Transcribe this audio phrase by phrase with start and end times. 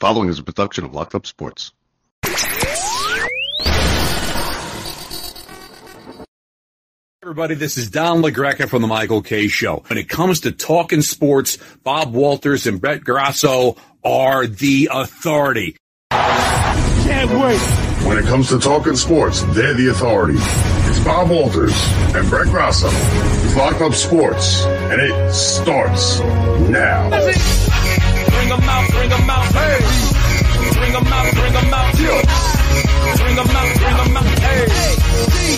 [0.00, 1.72] Following is a production of Locked Up Sports.
[7.20, 9.82] Everybody, this is Don LaGreca from the Michael Kay Show.
[9.88, 15.76] When it comes to talking sports, Bob Walters and Brett Grasso are the authority.
[16.12, 17.58] Can't wait.
[18.06, 20.38] When it comes to talking sports, they're the authority.
[20.38, 21.74] It's Bob Walters
[22.14, 22.88] and Brett Grasso.
[22.88, 26.20] It's Locked Up Sports, and it starts
[26.70, 27.10] now.
[28.30, 29.78] Bring them out, bring them out, hey.
[30.78, 32.22] Bring them out, bring them out, yeah.
[33.16, 34.66] Bring them out, bring them out, hey.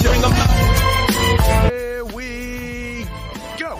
[0.02, 1.70] Bring them out.
[1.70, 3.06] Here we
[3.58, 3.76] go.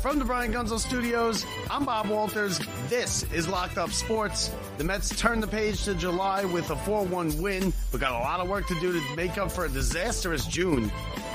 [0.00, 2.60] From the Brian Gunzel Studios, I'm Bob Walters.
[2.88, 4.50] This is Locked Up Sports.
[4.78, 8.40] The Mets turned the page to July with a 4-1 win, but got a lot
[8.40, 10.90] of work to do to make up for a disastrous June.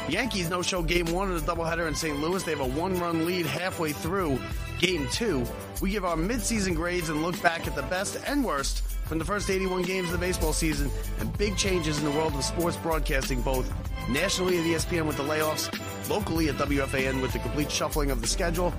[0.09, 2.19] Yankees no-show game one of the doubleheader in St.
[2.19, 2.43] Louis.
[2.43, 4.39] They have a one-run lead halfway through
[4.79, 5.45] game two.
[5.81, 9.25] We give our midseason grades and look back at the best and worst from the
[9.25, 10.89] first 81 games of the baseball season
[11.19, 13.71] and big changes in the world of sports broadcasting, both
[14.09, 15.69] nationally at ESPN with the layoffs,
[16.09, 18.73] locally at WFAN with the complete shuffling of the schedule.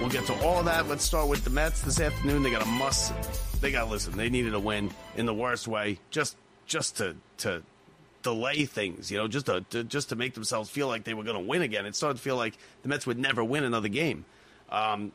[0.00, 0.88] We'll get to all that.
[0.88, 2.42] Let's start with the Mets this afternoon.
[2.42, 3.12] They got a must.
[3.60, 4.16] They got to listen.
[4.16, 7.62] They needed a win in the worst way, just just to to
[8.22, 9.10] delay things.
[9.10, 11.48] You know, just to, to just to make themselves feel like they were going to
[11.48, 11.86] win again.
[11.86, 14.26] It started to feel like the Mets would never win another game.
[14.70, 15.12] Um,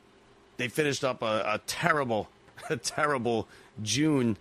[0.62, 2.30] they finished up a, a terrible,
[2.70, 3.48] a terrible
[3.82, 4.38] June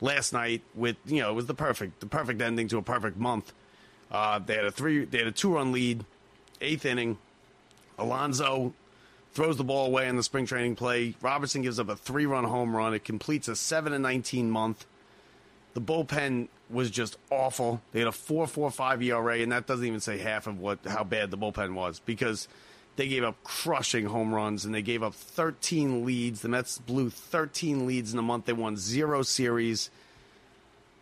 [0.00, 3.18] last night with you know it was the perfect the perfect ending to a perfect
[3.18, 3.52] month.
[4.10, 6.06] Uh, they had a three they had a two run lead,
[6.62, 7.18] eighth inning.
[7.98, 8.72] Alonso
[9.34, 11.14] throws the ball away in the spring training play.
[11.20, 12.94] Robertson gives up a three run home run.
[12.94, 14.86] It completes a seven and nineteen month.
[15.74, 17.82] The bullpen was just awful.
[17.92, 20.78] They had a four four five ERA, and that doesn't even say half of what
[20.86, 22.48] how bad the bullpen was because
[22.98, 26.42] they gave up crushing home runs and they gave up 13 leads.
[26.42, 28.46] The Mets blew 13 leads in a month.
[28.46, 29.88] They won zero series.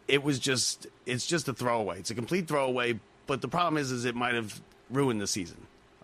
[0.07, 1.99] It was just it's just a throwaway.
[1.99, 3.01] It's a complete throwaway.
[3.27, 5.57] But the problem is, is it might have ruined the season.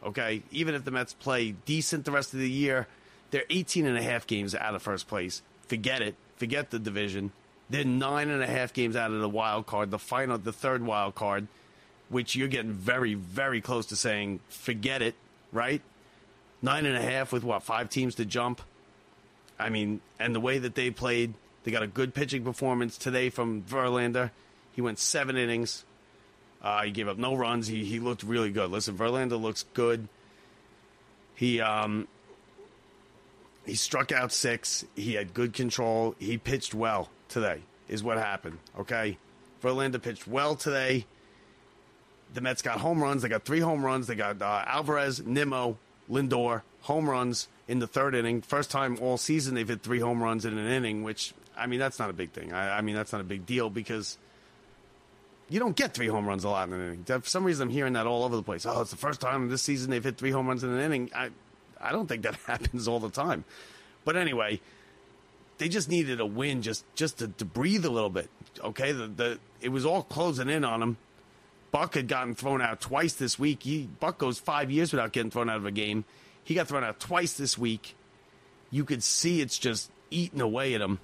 [0.03, 2.88] Okay, even if the Mets play decent the rest of the year,
[3.30, 5.42] they're 18 and a half games out of first place.
[5.69, 6.16] Forget it.
[6.36, 7.32] Forget the division.
[7.69, 10.84] They're nine and a half games out of the wild card, the final, the third
[10.84, 11.48] wild card,
[12.09, 15.14] which you're getting very, very close to saying, forget it,
[15.52, 15.82] right?
[16.60, 18.60] Nine and a half with what, five teams to jump?
[19.58, 23.30] I mean, and the way that they played, they got a good pitching performance today
[23.30, 24.30] from Verlander.
[24.72, 25.84] He went seven innings.
[26.62, 27.66] Uh, he gave up no runs.
[27.66, 28.70] He he looked really good.
[28.70, 30.08] Listen, Verlander looks good.
[31.34, 32.06] He um
[33.66, 34.84] he struck out six.
[34.94, 36.14] He had good control.
[36.18, 37.62] He pitched well today.
[37.88, 38.58] Is what happened.
[38.78, 39.18] Okay,
[39.62, 41.04] Verlander pitched well today.
[42.34, 43.22] The Mets got home runs.
[43.22, 44.06] They got three home runs.
[44.06, 45.78] They got uh, Alvarez, Nimmo,
[46.10, 48.43] Lindor home runs in the third inning.
[48.43, 51.03] First time all season they've hit three home runs in an inning.
[51.03, 52.53] Which I mean, that's not a big thing.
[52.53, 54.19] I, I mean, that's not a big deal because
[55.48, 57.04] you don't get three home runs a lot in an inning.
[57.04, 58.65] For some reason, I'm hearing that all over the place.
[58.66, 61.10] Oh, it's the first time this season they've hit three home runs in an inning.
[61.15, 61.31] I,
[61.81, 63.44] I don't think that happens all the time.
[64.04, 64.60] But anyway,
[65.59, 68.28] they just needed a win just just to, to breathe a little bit.
[68.60, 70.97] Okay, the, the it was all closing in on them.
[71.72, 73.62] Buck had gotten thrown out twice this week.
[73.62, 76.05] He, Buck goes five years without getting thrown out of a game.
[76.44, 77.97] He got thrown out twice this week.
[78.71, 81.00] You could see it's just eating away at him.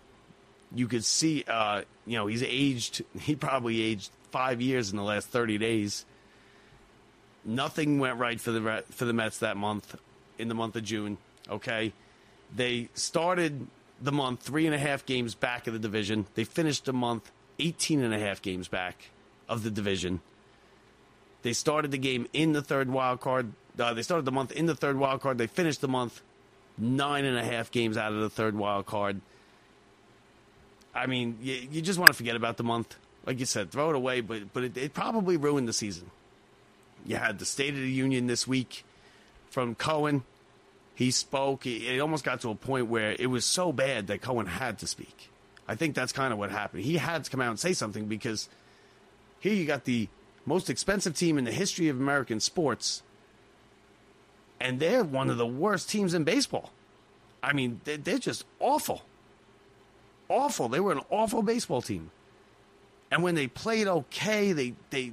[0.74, 3.02] You could see, uh, you know, he's aged.
[3.20, 6.04] He probably aged five years in the last 30 days.
[7.44, 9.96] Nothing went right for the for the Mets that month,
[10.38, 11.16] in the month of June.
[11.48, 11.94] Okay,
[12.54, 13.66] they started
[14.02, 16.26] the month three and a half games back of the division.
[16.34, 19.10] They finished the month 18 and a half games back
[19.48, 20.20] of the division.
[21.42, 23.52] They started the game in the third wild card.
[23.78, 25.38] Uh, they started the month in the third wild card.
[25.38, 26.20] They finished the month
[26.76, 29.20] nine and a half games out of the third wild card.
[30.94, 32.96] I mean, you, you just want to forget about the month
[33.28, 36.10] like you said, throw it away, but but it, it, probably ruined the season.
[37.04, 38.84] You had the State of the Union this week
[39.50, 40.24] from Cohen.
[40.94, 41.66] He spoke.
[41.66, 44.86] It almost got to a point where it was so bad that Cohen had to
[44.86, 45.30] speak.
[45.68, 46.84] I think that's kind of what happened.
[46.84, 48.48] He had to come out and say something because
[49.40, 50.08] here you got the
[50.48, 53.02] most expensive team in the history of American sports,
[54.60, 56.72] and they're one of the worst teams in baseball.
[57.42, 59.02] I mean, they're just awful.
[60.28, 60.68] Awful.
[60.68, 62.10] They were an awful baseball team.
[63.10, 65.12] And when they played okay, they they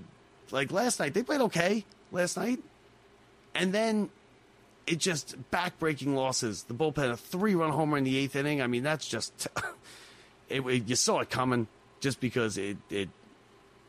[0.51, 2.59] like last night, they played okay last night.
[3.53, 4.09] And then
[4.87, 6.63] it just backbreaking losses.
[6.63, 8.61] The bullpen a three run homer in the eighth inning.
[8.61, 9.47] I mean, that's just
[10.49, 11.67] it, it, you saw it coming
[11.99, 13.09] just because it it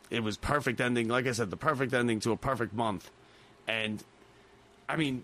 [0.09, 1.07] it was perfect ending.
[1.07, 3.09] Like I said, the perfect ending to a perfect month.
[3.67, 4.03] And
[4.87, 5.23] I mean,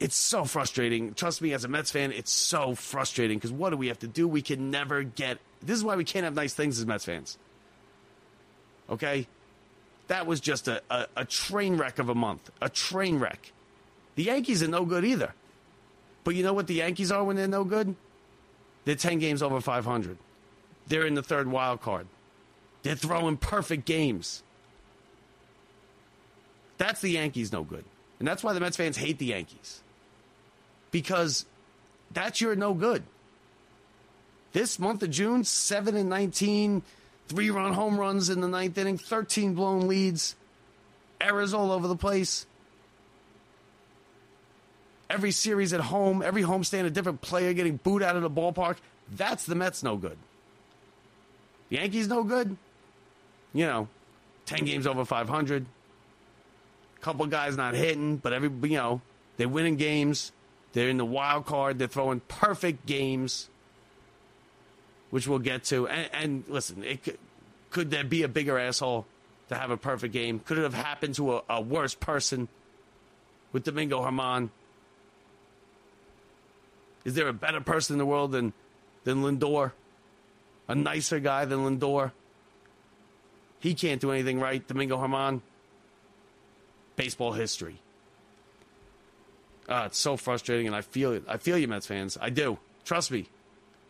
[0.00, 1.14] it's so frustrating.
[1.14, 4.06] Trust me, as a Mets fan, it's so frustrating because what do we have to
[4.06, 4.28] do?
[4.28, 5.38] We can never get.
[5.62, 7.38] This is why we can't have nice things as Mets fans.
[8.88, 9.26] Okay?
[10.06, 12.50] That was just a, a, a train wreck of a month.
[12.62, 13.52] A train wreck.
[14.14, 15.34] The Yankees are no good either.
[16.24, 17.94] But you know what the Yankees are when they're no good?
[18.84, 20.16] They're 10 games over 500.
[20.86, 22.06] They're in the third wild card.
[22.82, 24.42] They're throwing perfect games.
[26.78, 27.84] That's the Yankees no good.
[28.18, 29.82] And that's why the Mets fans hate the Yankees.
[30.90, 31.44] Because
[32.12, 33.02] that's your no good.
[34.52, 36.82] This month of June, 7 and 19,
[37.28, 40.34] three run home runs in the ninth inning, 13 blown leads,
[41.20, 42.46] errors all over the place.
[45.10, 48.30] Every series at home, every home homestand, a different player getting booed out of the
[48.30, 48.76] ballpark.
[49.10, 50.18] That's the Mets no good.
[51.70, 52.56] The Yankees no good.
[53.52, 53.88] You know,
[54.46, 55.66] 10 games over 500.
[57.00, 59.00] Couple guys not hitting, but every, you know,
[59.36, 60.32] they're winning games.
[60.72, 61.78] They're in the wild card.
[61.78, 63.48] They're throwing perfect games,
[65.10, 65.86] which we'll get to.
[65.86, 67.18] And, and listen, it could,
[67.70, 69.06] could there be a bigger asshole
[69.48, 70.40] to have a perfect game?
[70.40, 72.48] Could it have happened to a, a worse person
[73.52, 74.50] with Domingo German?
[77.04, 78.52] Is there a better person in the world than
[79.04, 79.72] than Lindor?
[80.66, 82.12] A nicer guy than Lindor?
[83.60, 84.66] He can't do anything right.
[84.66, 85.40] Domingo Germán.
[86.96, 87.80] Baseball history.
[89.68, 91.24] Ah, it's so frustrating, and I feel it.
[91.28, 92.16] I feel you, Mets fans.
[92.20, 92.58] I do.
[92.84, 93.28] Trust me.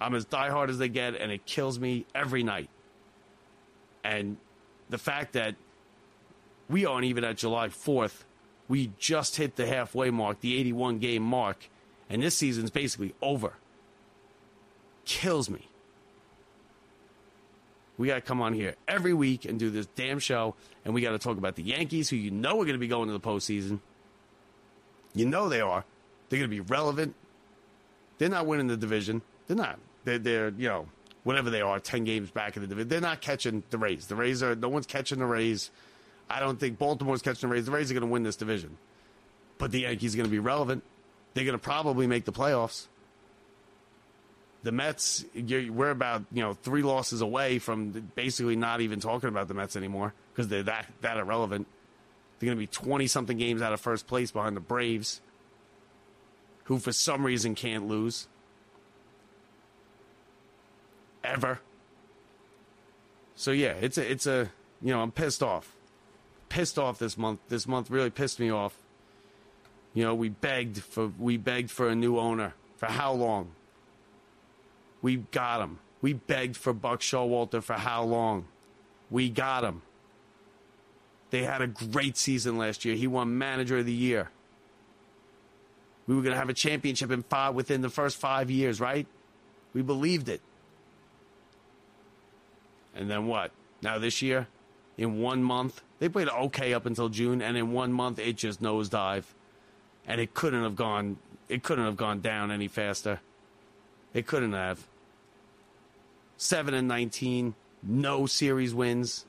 [0.01, 2.69] I'm as diehard as they get, and it kills me every night.
[4.05, 4.39] And
[4.89, 5.55] the fact that
[6.69, 8.25] we aren't even at July 4th,
[8.69, 11.69] we just hit the halfway mark, the 81 game mark,
[12.11, 13.55] and this season's basically over.
[15.05, 15.69] Kills me.
[17.99, 20.55] We got to come on here every week and do this damn show,
[20.85, 22.89] and we got to talk about the Yankees, who you know are going to be
[22.89, 23.81] going to the postseason.
[25.15, 25.85] You know they are.
[26.29, 27.15] They're going to be relevant.
[28.19, 29.23] They're not winning the division.
[29.47, 29.81] They're not.
[30.05, 30.87] They're, they're you know,
[31.25, 32.89] whatever they are, 10 games back in the division.
[32.89, 34.07] They're not catching the Rays.
[34.07, 35.71] The Rays are, no one's catching the Rays.
[36.31, 37.67] I don't think Baltimore's catching the Rays.
[37.67, 38.77] The Rays are going to win this division.
[39.59, 40.85] But the Yankees are going to be relevant.
[41.35, 42.87] They're going to probably make the playoffs.
[44.69, 49.49] The Mets, we're about you know three losses away from basically not even talking about
[49.49, 51.67] the Mets anymore because they're that that irrelevant.
[52.39, 55.23] They're going to be twenty something games out of first place behind the Braves,
[56.65, 58.29] who for some reason can't lose
[61.25, 61.61] ever.
[63.37, 64.51] So yeah, it's a it's a
[64.83, 65.75] you know I'm pissed off,
[66.51, 67.41] pissed off this month.
[67.49, 68.77] This month really pissed me off.
[69.95, 72.53] You know, we begged for we begged for a new owner.
[72.77, 73.53] For how long?
[75.03, 75.79] We got him.
[76.01, 78.47] We begged for Buck Showalter for how long?
[79.11, 79.83] We got him.
[81.31, 82.95] They had a great season last year.
[82.95, 84.31] He won Manager of the Year.
[86.07, 89.07] We were going to have a championship in five within the first five years, right?
[89.75, 90.41] We believed it.
[92.95, 93.53] And then what?
[93.83, 94.49] Now this year,
[94.97, 98.63] in one month, they played okay up until June, and in one month it just
[98.63, 99.25] nosedive,
[100.07, 101.19] and it couldn't have gone.
[101.49, 103.21] It couldn't have gone down any faster.
[104.15, 104.87] It couldn't have.
[106.37, 109.27] Seven and nineteen, no series wins,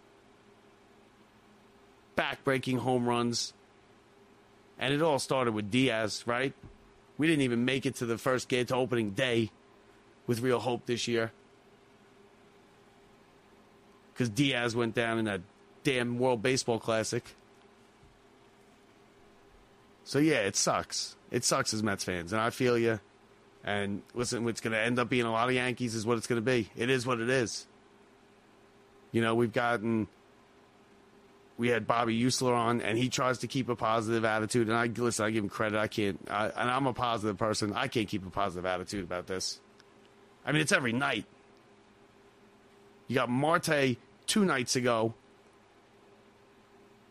[2.16, 3.54] back-breaking home runs,
[4.78, 6.54] and it all started with Diaz, right?
[7.18, 9.52] We didn't even make it to the first game to opening day
[10.28, 11.32] with real hope this year
[14.20, 15.40] because Diaz went down in that
[15.86, 17.24] damn World Baseball Classic.
[20.04, 21.16] So yeah, it sucks.
[21.32, 23.00] It sucks as Mets fans, and I feel you.
[23.64, 26.28] And listen, what's going to end up being a lot of Yankees is what it's
[26.28, 26.70] going to be.
[26.78, 27.68] It is what it is.
[29.12, 30.08] You know, we've gotten.
[31.58, 34.70] We had Bobby Usler on, and he tries to keep a positive attitude.
[34.70, 35.78] And I listen, I give him credit.
[35.78, 37.74] I can't, I, and I'm a positive person.
[37.74, 39.60] I can't keep a positive attitude about this.
[40.46, 41.26] I mean, it's every night.
[43.10, 45.14] You got Marte two nights ago,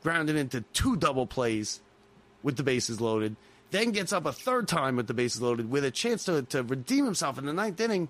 [0.03, 1.81] grounded into two double plays
[2.43, 3.37] with the bases loaded,
[3.71, 6.63] then gets up a third time with the bases loaded with a chance to, to
[6.63, 8.09] redeem himself in the ninth inning,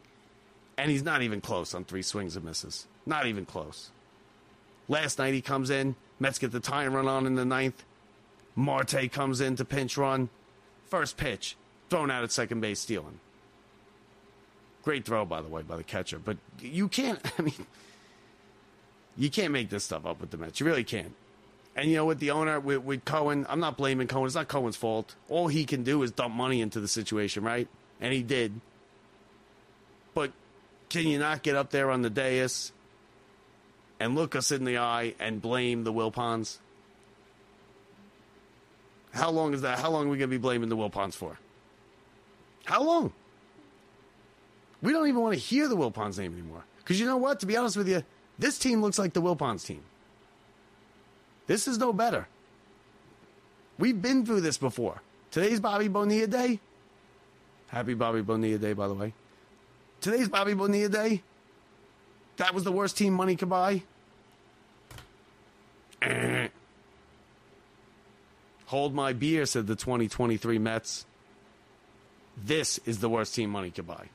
[0.77, 2.87] and he's not even close on three swings and misses.
[3.07, 3.91] Not even close.
[4.89, 7.85] Last night he comes in, Mets get the tying run on in the ninth.
[8.55, 10.29] Marte comes in to pinch run.
[10.87, 11.57] First pitch,
[11.91, 13.21] thrown out at second base, stealing.
[14.83, 16.19] Great throw, by the way, by the catcher.
[16.19, 17.67] But you can't, I mean,
[19.17, 20.61] you can't make this stuff up with the Mets.
[20.61, 21.15] You really can't.
[21.79, 22.19] And you know what?
[22.19, 24.27] The owner with, with Cohen, I'm not blaming Cohen.
[24.27, 25.15] It's not Cohen's fault.
[25.29, 27.69] All he can do is dump money into the situation, right?
[28.01, 28.61] And he did.
[30.13, 30.33] But
[30.89, 32.73] can you not get up there on the dais
[34.01, 36.59] and look us in the eye and blame the Wilpons?
[39.13, 39.79] How long is that?
[39.79, 41.39] How long are we going to be blaming the Wilpons for?
[42.65, 43.13] How long?
[44.83, 46.65] We don't even want to hear the Wilpons name anymore.
[46.79, 47.39] Because you know what?
[47.39, 48.03] To be honest with you,
[48.37, 49.85] this team looks like the Wilpons team.
[51.49, 52.29] This is no better.
[53.79, 55.03] We've been through this before.
[55.33, 56.61] Today's Bobby Bonilla Day.
[57.69, 59.15] Happy Bobby Bonilla Day, by the way.
[60.01, 61.23] Today's Bobby Bonilla Day.
[62.37, 63.83] That was the worst team money could buy.
[68.67, 71.07] Hold my beer, said the 2023 Mets.
[72.37, 74.09] This is the worst team money could buy.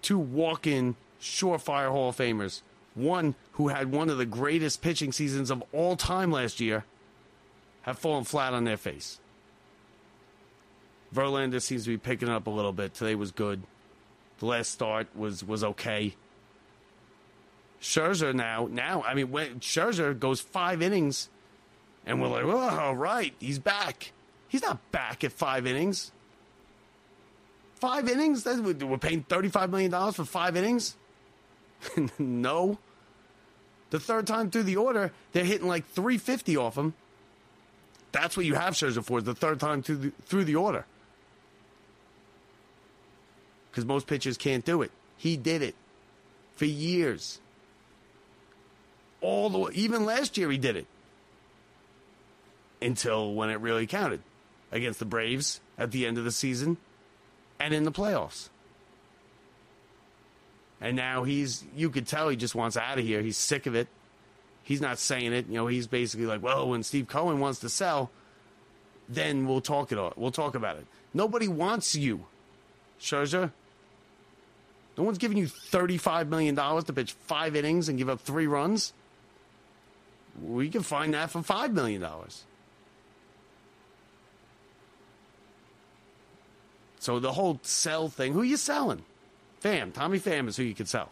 [0.00, 2.62] Two walk in, surefire Hall of Famers.
[2.94, 6.84] One who had one of the greatest pitching seasons of all time last year
[7.82, 9.20] have fallen flat on their face.
[11.14, 12.94] Verlander seems to be picking up a little bit.
[12.94, 13.62] Today was good.
[14.38, 16.14] The last start was was okay.
[17.80, 21.28] Scherzer now, now I mean, when Scherzer goes five innings,
[22.06, 24.12] and we're like, oh, right, he's back.
[24.48, 26.12] He's not back at five innings.
[27.76, 28.44] Five innings?
[28.44, 30.96] We're paying thirty-five million dollars for five innings?
[32.18, 32.78] no.
[33.90, 36.94] The third time through the order, they're hitting like three fifty off him.
[38.12, 39.20] That's what you have Scherzer for.
[39.20, 40.84] The third time through the, through the order
[43.70, 44.90] because most pitchers can't do it.
[45.16, 45.74] He did it
[46.56, 47.40] for years.
[49.20, 50.86] All the way, even last year he did it
[52.80, 54.22] until when it really counted
[54.72, 56.78] against the Braves at the end of the season
[57.58, 58.48] and in the playoffs.
[60.80, 63.20] And now he's, you could tell he just wants out of here.
[63.20, 63.88] He's sick of it.
[64.62, 65.46] He's not saying it.
[65.48, 68.10] You know, he's basically like, well, when Steve Cohen wants to sell,
[69.08, 69.98] then we'll talk it.
[69.98, 70.86] All, we'll talk about it.
[71.12, 72.24] Nobody wants you,
[73.00, 73.52] Scherzer.
[74.96, 78.92] No one's giving you $35 million to pitch five innings and give up three runs.
[80.42, 82.04] We can find that for $5 million.
[86.98, 89.02] So the whole sell thing, who are you selling?
[89.62, 89.92] Pham.
[89.92, 91.10] Tommy Pham is who you could sell.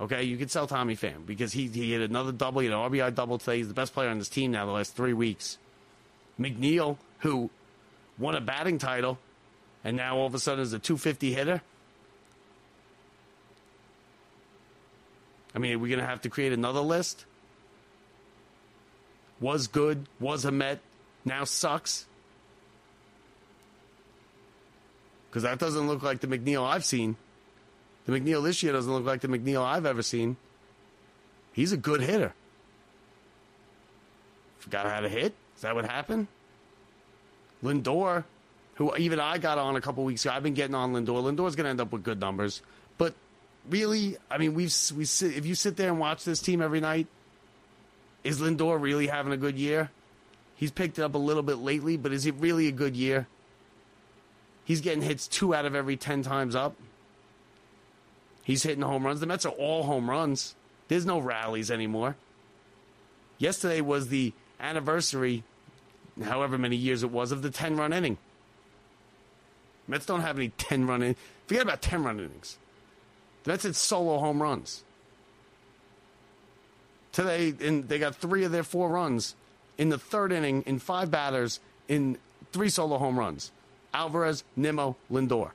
[0.00, 3.14] Okay, you could sell Tommy Pham because he, he hit another double, had an RBI
[3.14, 3.58] double today.
[3.58, 5.58] He's the best player on this team now the last three weeks.
[6.40, 7.50] McNeil, who
[8.18, 9.18] won a batting title
[9.84, 11.62] and now all of a sudden is a 250 hitter.
[15.54, 17.24] I mean, are we going to have to create another list?
[19.40, 20.80] Was good, was a Met,
[21.24, 22.06] now sucks?
[25.32, 27.16] Because that doesn't look like the McNeil I've seen.
[28.04, 30.36] The McNeil this year doesn't look like the McNeil I've ever seen.
[31.54, 32.34] He's a good hitter.
[34.58, 35.34] Forgot how to hit?
[35.56, 36.26] Is that what happened?
[37.64, 38.24] Lindor,
[38.74, 40.34] who even I got on a couple weeks ago.
[40.34, 41.22] I've been getting on Lindor.
[41.22, 42.60] Lindor's going to end up with good numbers.
[42.98, 43.14] But
[43.70, 46.80] really, I mean, we've we sit, if you sit there and watch this team every
[46.80, 47.06] night,
[48.22, 49.90] is Lindor really having a good year?
[50.56, 53.26] He's picked it up a little bit lately, but is it really a good year?
[54.64, 56.76] He's getting hits two out of every ten times up.
[58.44, 59.20] He's hitting home runs.
[59.20, 60.54] The Mets are all home runs.
[60.88, 62.16] There's no rallies anymore.
[63.38, 65.42] Yesterday was the anniversary,
[66.22, 68.18] however many years it was, of the 10 run inning.
[69.88, 71.16] Mets don't have any 10 run in.
[71.46, 72.58] Forget about 10 run innings.
[73.44, 74.84] That's its solo home runs.
[77.12, 79.34] Today, in, they got three of their four runs
[79.76, 82.16] in the third inning in five batters in
[82.52, 83.50] three solo home runs.
[83.94, 85.50] Alvarez, Nimmo, Lindor.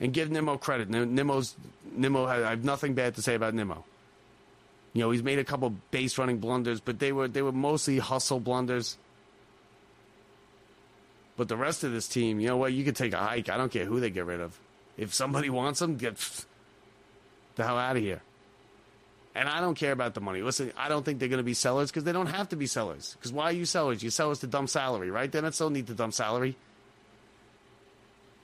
[0.00, 0.88] And give Nimmo credit.
[0.88, 1.54] Nimmo's
[1.94, 2.26] Nimmo.
[2.26, 3.84] I have nothing bad to say about Nimmo.
[4.94, 7.98] You know, he's made a couple base running blunders, but they were they were mostly
[7.98, 8.98] hustle blunders.
[11.36, 12.72] But the rest of this team, you know what?
[12.72, 13.48] You could take a hike.
[13.48, 14.58] I don't care who they get rid of.
[14.98, 16.16] If somebody wants them, get
[17.56, 18.22] the hell out of here.
[19.34, 20.42] And I don't care about the money.
[20.42, 22.66] Listen, I don't think they're going to be sellers because they don't have to be
[22.66, 23.16] sellers.
[23.18, 24.02] Because why are you sellers?
[24.02, 25.32] You sellers to dump salary, right?
[25.32, 26.54] They don't still need to dump salary.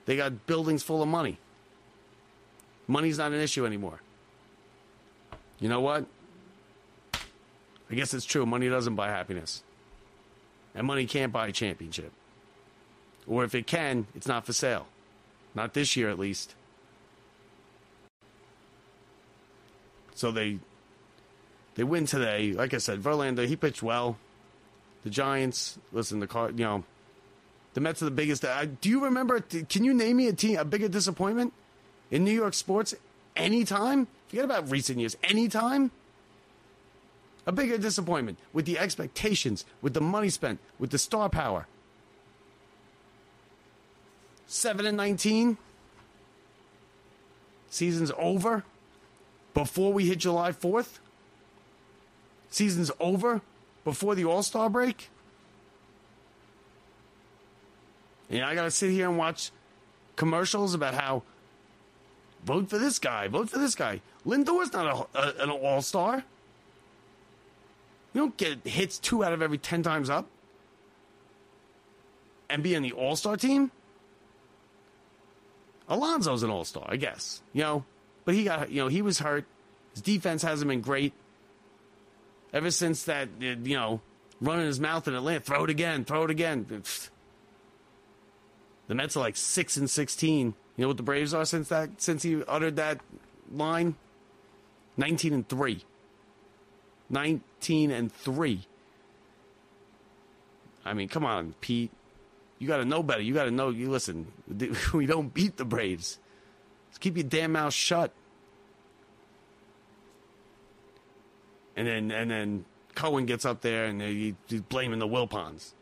[0.08, 1.38] They got buildings full of money.
[2.86, 4.00] Money's not an issue anymore.
[5.60, 6.06] You know what?
[7.90, 8.46] I guess it's true.
[8.46, 9.62] Money doesn't buy happiness.
[10.74, 12.10] And money can't buy a championship.
[13.26, 14.86] Or if it can, it's not for sale.
[15.54, 16.54] Not this year, at least.
[20.14, 20.58] So they
[21.74, 22.52] they win today.
[22.52, 24.16] Like I said, Verlander he pitched well.
[25.04, 26.84] The Giants, listen, the car, you know,
[27.78, 28.44] the Mets are the biggest.
[28.44, 29.38] Uh, do you remember?
[29.38, 31.52] Can you name me a team a bigger disappointment
[32.10, 32.92] in New York sports
[33.36, 34.08] anytime?
[34.26, 35.16] Forget about recent years.
[35.22, 35.92] Anytime.
[37.46, 41.68] A bigger disappointment with the expectations, with the money spent, with the star power.
[44.48, 45.56] Seven and nineteen.
[47.70, 48.64] Season's over
[49.54, 50.98] before we hit July 4th?
[52.50, 53.40] Season's over
[53.84, 55.10] before the All Star break?
[58.30, 59.50] And I got to sit here and watch
[60.16, 61.22] commercials about how
[62.44, 64.00] vote for this guy, vote for this guy.
[64.24, 66.24] Lindor's not a, a, an all star.
[68.12, 70.26] You don't get hits two out of every 10 times up
[72.50, 73.70] and be on the all star team.
[75.88, 77.42] Alonso's an all star, I guess.
[77.52, 77.84] You know,
[78.24, 79.46] but he got, you know, he was hurt.
[79.92, 81.12] His defense hasn't been great.
[82.52, 84.00] Ever since that, you know,
[84.40, 86.82] running his mouth in Atlanta, throw it again, throw it again.
[88.88, 90.54] The Mets are like six and sixteen.
[90.76, 93.00] You know what the Braves are since that since he uttered that
[93.52, 93.94] line?
[94.96, 95.84] Nineteen and three.
[97.08, 98.66] Nineteen and three.
[100.84, 101.90] I mean, come on, Pete.
[102.58, 103.20] You got to know better.
[103.20, 103.68] You got to know.
[103.68, 104.32] You listen.
[104.92, 106.18] We don't beat the Braves.
[106.90, 108.12] Just keep your damn mouth shut.
[111.76, 112.64] And then and then
[112.94, 115.72] Cohen gets up there and he, he's blaming the Wilpons.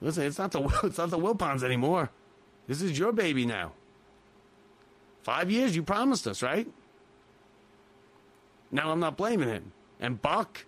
[0.00, 2.10] Listen, it's not the it's not the Wilpons anymore.
[2.66, 3.72] This is your baby now.
[5.22, 6.66] Five years you promised us, right?
[8.70, 9.72] Now I'm not blaming him.
[9.98, 10.64] And Buck,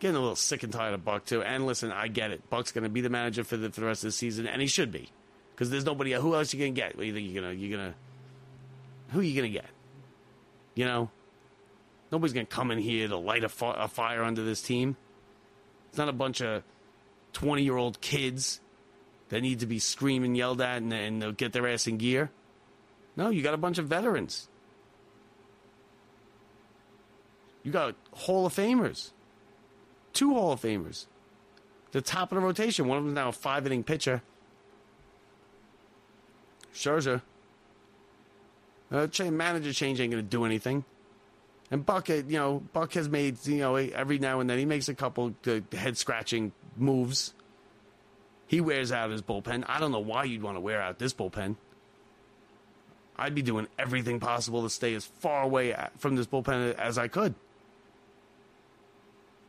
[0.00, 1.42] getting a little sick and tired of Buck too.
[1.42, 2.50] And listen, I get it.
[2.50, 4.60] Buck's going to be the manager for the for the rest of the season, and
[4.60, 5.08] he should be,
[5.54, 6.12] because there's nobody.
[6.12, 6.96] Who else you to get?
[6.96, 7.94] What you think you're gonna you're gonna?
[9.10, 9.66] Who are you to get?
[10.74, 11.10] You know,
[12.12, 14.96] nobody's to come in here to light a, a fire under this team.
[15.88, 16.62] It's not a bunch of
[17.32, 18.60] 20 year old kids
[19.28, 22.30] that need to be screaming, yelled at, and, and they'll get their ass in gear.
[23.16, 24.48] No, you got a bunch of veterans.
[27.62, 29.10] You got Hall of Famers.
[30.12, 31.06] Two Hall of Famers.
[31.92, 32.88] The top of the rotation.
[32.88, 34.22] One of them now a five inning pitcher.
[36.74, 37.22] Scherzer.
[38.90, 40.84] Uh, manager change ain't going to do anything.
[41.70, 44.64] And Buck, uh, you know, Buck has made, you know, every now and then he
[44.64, 47.34] makes a couple uh, head scratching moves.
[48.46, 49.64] He wears out his bullpen.
[49.68, 51.56] I don't know why you'd want to wear out this bullpen.
[53.16, 57.08] I'd be doing everything possible to stay as far away from this bullpen as I
[57.08, 57.34] could.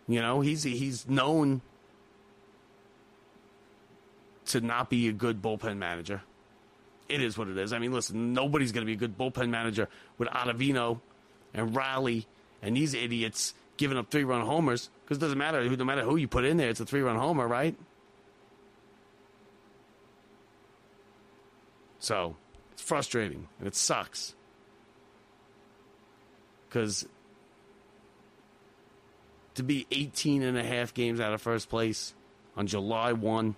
[0.07, 1.61] You know, he's he's known
[4.47, 6.21] to not be a good bullpen manager.
[7.07, 7.71] It is what it is.
[7.71, 10.99] I mean, listen, nobody's going to be a good bullpen manager with Ottavino
[11.53, 12.27] and Raley
[12.61, 15.69] and these idiots giving up three run homers because it doesn't matter.
[15.75, 17.75] No matter who you put in there, it's a three run homer, right?
[21.99, 22.37] So
[22.71, 24.35] it's frustrating and it sucks.
[26.69, 27.05] Because
[29.55, 32.13] to be 18 and a half games out of first place
[32.55, 33.53] on July 1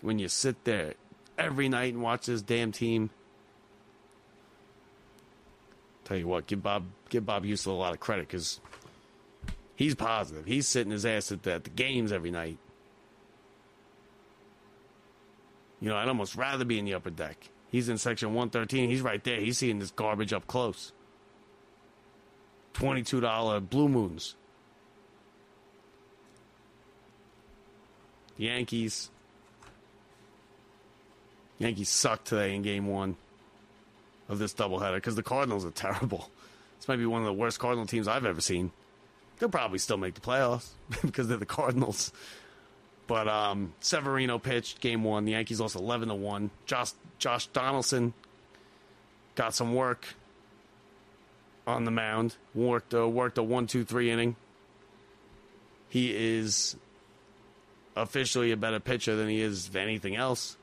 [0.00, 0.94] when you sit there
[1.36, 3.10] every night and watch this damn team
[6.04, 8.60] tell you what give Bob give Bob Houston a lot of credit because
[9.76, 12.58] he's positive he's sitting his ass at the, at the games every night
[15.80, 19.02] you know I'd almost rather be in the upper deck he's in section 113 he's
[19.02, 20.92] right there he's seeing this garbage up close
[22.74, 24.34] $22 Blue Moons.
[28.36, 29.10] The Yankees.
[31.58, 33.16] Yankees suck today in game one
[34.28, 36.30] of this doubleheader because the Cardinals are terrible.
[36.78, 38.72] This might be one of the worst Cardinal teams I've ever seen.
[39.38, 40.68] They'll probably still make the playoffs
[41.02, 42.12] because they're the Cardinals.
[43.06, 45.24] But um, Severino pitched game one.
[45.24, 46.50] The Yankees lost 11 to 1.
[46.66, 48.14] Josh, Josh Donaldson
[49.34, 50.06] got some work
[51.66, 52.36] on the mound.
[52.54, 54.36] Worked a, worked a one, two, three inning.
[55.88, 56.76] He is
[57.96, 60.56] officially a better pitcher than he is anything else.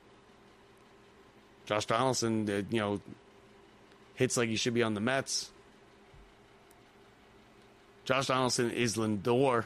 [1.65, 3.01] Josh Donaldson, uh, you know,
[4.15, 5.51] hits like he should be on the Mets.
[8.11, 9.63] Josh Donaldson is Lindor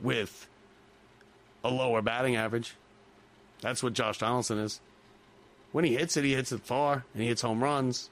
[0.00, 0.46] with
[1.64, 2.76] a lower batting average.
[3.60, 4.80] That's what Josh Donaldson is.
[5.72, 8.08] When he hits it, he hits it far and he hits home runs.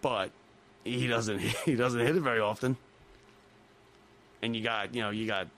[0.00, 0.30] But
[0.82, 2.78] he doesn't he doesn't hit it very often.
[4.40, 5.48] And you got you know you got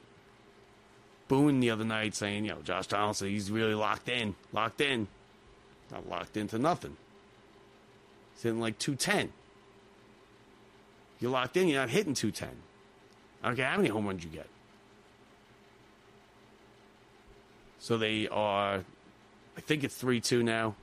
[1.28, 5.06] Boone the other night saying you know Josh Donaldson he's really locked in locked in,
[5.92, 6.96] not locked into nothing.
[8.34, 9.32] He's hitting like two ten.
[11.22, 11.68] You're locked in.
[11.68, 12.50] You're not hitting two ten.
[13.42, 14.48] I don't care how many home runs you get.
[17.78, 18.84] So they are,
[19.56, 20.74] I think it's three two now.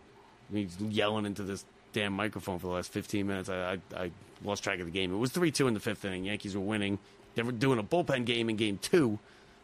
[0.52, 3.49] He's yelling into this damn microphone for the last 15 minutes.
[3.49, 4.12] I, I, I
[4.43, 5.13] lost track of the game.
[5.13, 6.25] It was 3 2 in the fifth inning.
[6.25, 6.97] Yankees were winning.
[7.36, 9.19] They were doing a bullpen game in game two.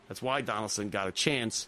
[0.08, 1.68] That's why Donaldson got a chance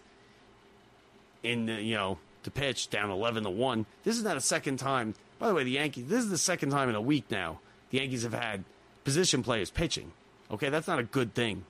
[1.42, 3.86] in the, you know, to pitch down 11 to 1.
[4.04, 5.16] This is not a second time.
[5.40, 8.00] By the way, the Yankees, this is the second time in a week now the
[8.00, 8.64] Yankees have had
[9.08, 10.12] position players pitching.
[10.52, 11.64] Okay, that's not a good thing.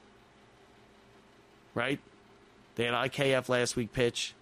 [1.75, 1.99] Right?
[2.73, 4.33] They had IKF last week pitch.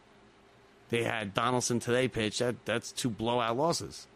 [0.91, 2.39] They had Donaldson today pitch.
[2.39, 4.08] That that's two blowout losses.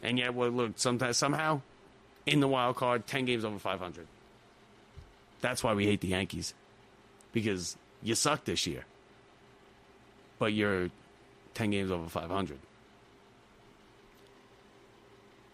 [0.00, 1.62] And yet, well, look, sometimes somehow,
[2.24, 4.06] in the wild card, ten games over five hundred.
[5.40, 6.54] That's why we hate the Yankees,
[7.32, 8.84] because you suck this year,
[10.38, 10.90] but you're
[11.52, 12.60] ten games over five hundred.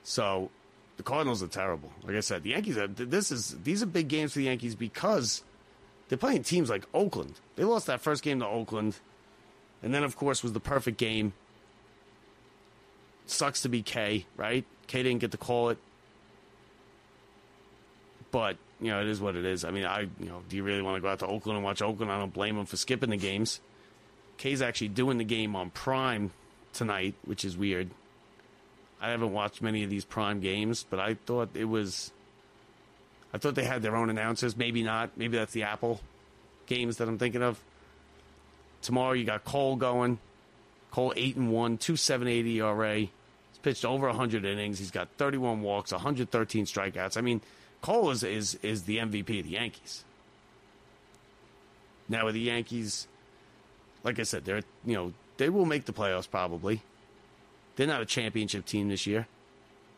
[0.03, 0.51] So,
[0.99, 1.91] the Cardinals are terrible.
[2.05, 2.77] Like I said, the Yankees.
[2.77, 5.43] Are, this is these are big games for the Yankees because
[6.09, 7.35] they're playing teams like Oakland.
[7.57, 8.99] They lost that first game to Oakland,
[9.83, 11.33] and then of course was the perfect game.
[13.27, 14.65] Sucks to be Kay, right?
[14.89, 15.79] Kay didn't get to call it,
[18.33, 19.65] but you know it is what it is.
[19.65, 21.65] I mean, I you know, do you really want to go out to Oakland and
[21.65, 22.11] watch Oakland?
[22.11, 23.61] I don't blame them for skipping the games.
[24.37, 26.33] Kay's actually doing the game on Prime
[26.73, 27.91] tonight, which is weird.
[29.01, 32.13] I haven't watched many of these Prime games, but I thought it was.
[33.33, 34.57] I thought they had their own announcers.
[34.57, 35.11] Maybe not.
[35.17, 36.01] Maybe that's the Apple
[36.67, 37.61] games that I'm thinking of.
[38.83, 40.19] Tomorrow you got Cole going.
[40.91, 42.97] Cole eight and one, two seven eight ERA.
[42.97, 43.11] He's
[43.63, 44.79] pitched over hundred innings.
[44.79, 47.17] He's got 31 walks, 113 strikeouts.
[47.17, 47.41] I mean,
[47.83, 50.05] Cole is is is the MVP of the Yankees.
[52.09, 53.07] Now with the Yankees,
[54.03, 56.83] like I said, they're you know they will make the playoffs probably.
[57.79, 59.29] They're not a championship team this year.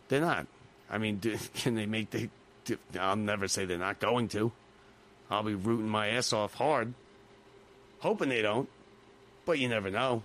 [0.08, 0.46] They're not.
[0.90, 2.28] I mean, do, can they make the?
[2.66, 4.52] do- I'll never say they're not going to.
[5.30, 6.92] I'll be rooting my ass off hard,
[8.00, 8.68] hoping they don't.
[9.46, 10.22] But you never know.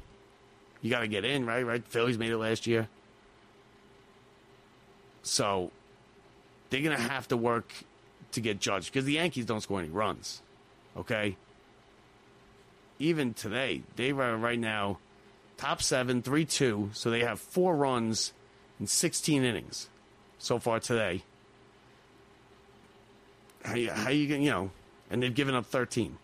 [0.82, 1.66] You got to get in, right?
[1.66, 1.82] Right.
[1.88, 2.90] Phillies made it last year,
[5.24, 5.72] so
[6.70, 7.72] they're gonna have to work
[8.34, 10.42] to get judged because the Yankees don't score any runs.
[10.98, 11.38] Okay.
[13.00, 14.98] Even today, they are right now
[15.58, 16.90] top seven, three two.
[16.94, 18.34] So they have four runs
[18.80, 19.90] in sixteen innings
[20.38, 21.24] so far today.
[23.64, 24.72] How you, how you you know?
[25.10, 26.18] And they've given up thirteen.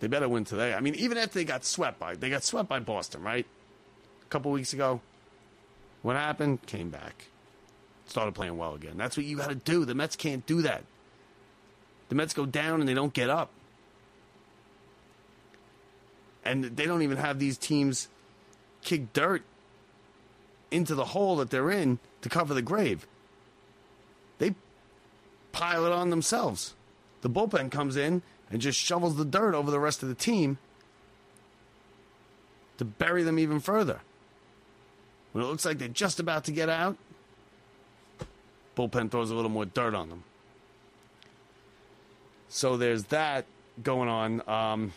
[0.00, 0.72] They better win today.
[0.72, 3.46] I mean, even if they got swept by they got swept by Boston, right?
[4.22, 5.00] A couple weeks ago.
[6.02, 6.64] What happened?
[6.64, 7.26] Came back.
[8.06, 8.94] Started playing well again.
[8.96, 9.84] That's what you got to do.
[9.84, 10.84] The Mets can't do that.
[12.08, 13.50] The Mets go down and they don't get up.
[16.44, 18.08] And they don't even have these teams
[18.82, 19.42] kick dirt
[20.70, 23.06] into the hole that they're in to cover the grave.
[24.38, 24.54] They
[25.52, 26.74] pile it on themselves.
[27.22, 30.58] The bullpen comes in and just shovels the dirt over the rest of the team
[32.78, 34.00] to bury them even further.
[35.32, 36.96] When it looks like they're just about to get out,
[38.76, 40.24] bullpen throws a little more dirt on them.
[42.48, 43.44] So there's that
[43.82, 44.48] going on.
[44.48, 44.92] Um,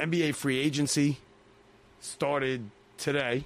[0.00, 1.18] NBA free agency
[2.00, 3.44] started today.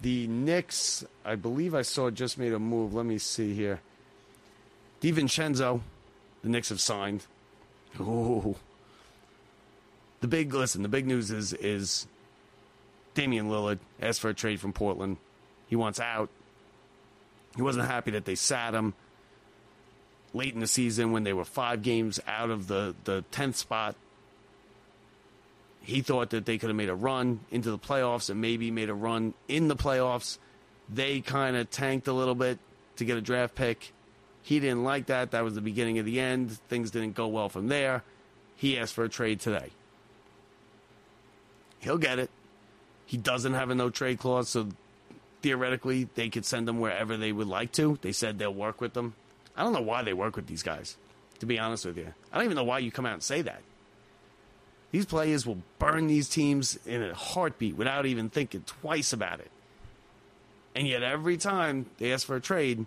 [0.00, 2.92] The Knicks, I believe I saw just made a move.
[2.92, 3.80] Let me see here.
[5.00, 5.80] DiVincenzo,
[6.42, 7.24] the Knicks have signed.
[7.98, 8.56] Ooh.
[10.20, 12.06] The big listen, the big news is is
[13.14, 15.16] Damian Lillard asked for a trade from Portland.
[15.66, 16.28] He wants out.
[17.54, 18.92] He wasn't happy that they sat him
[20.34, 23.96] late in the season when they were five games out of the, the 10th spot.
[25.86, 28.90] He thought that they could have made a run into the playoffs and maybe made
[28.90, 30.36] a run in the playoffs.
[30.92, 32.58] They kind of tanked a little bit
[32.96, 33.92] to get a draft pick.
[34.42, 35.30] He didn't like that.
[35.30, 36.50] That was the beginning of the end.
[36.68, 38.02] Things didn't go well from there.
[38.56, 39.70] He asked for a trade today.
[41.78, 42.30] He'll get it.
[43.04, 44.66] He doesn't have a no trade clause, so
[45.40, 47.96] theoretically they could send him wherever they would like to.
[48.02, 49.14] They said they'll work with them.
[49.56, 50.96] I don't know why they work with these guys,
[51.38, 52.12] to be honest with you.
[52.32, 53.62] I don't even know why you come out and say that.
[54.92, 59.50] These players will burn these teams in a heartbeat without even thinking twice about it.
[60.74, 62.86] And yet, every time they ask for a trade,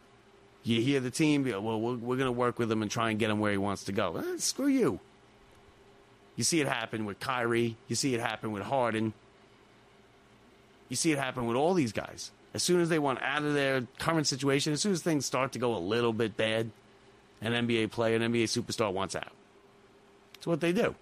[0.63, 3.19] you hear the team, well, we're, we're going to work with him and try and
[3.19, 4.17] get him where he wants to go.
[4.17, 4.99] Eh, screw you.
[6.35, 7.75] You see it happen with Kyrie.
[7.87, 9.13] You see it happen with Harden.
[10.87, 12.31] You see it happen with all these guys.
[12.53, 15.51] As soon as they want out of their current situation, as soon as things start
[15.51, 16.71] to go a little bit bad,
[17.41, 19.31] an NBA player, an NBA superstar wants out.
[20.35, 20.95] It's what they do.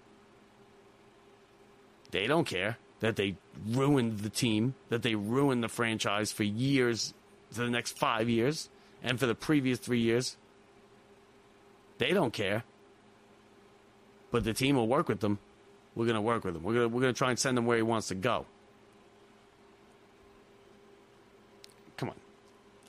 [2.10, 7.14] They don't care that they ruined the team, that they ruined the franchise for years,
[7.50, 8.68] for the next five years,
[9.02, 10.36] and for the previous three years.
[11.98, 12.64] They don't care.
[14.30, 15.38] But the team will work with them.
[15.94, 16.62] We're going to work with them.
[16.62, 18.46] We're going we're to try and send him where he wants to go.
[21.96, 22.16] Come on.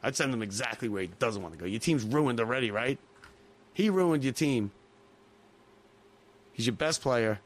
[0.03, 1.65] I'd send him exactly where he doesn't want to go.
[1.65, 2.99] Your team's ruined already, right?
[3.73, 4.71] He ruined your team.
[6.53, 7.39] He's your best player.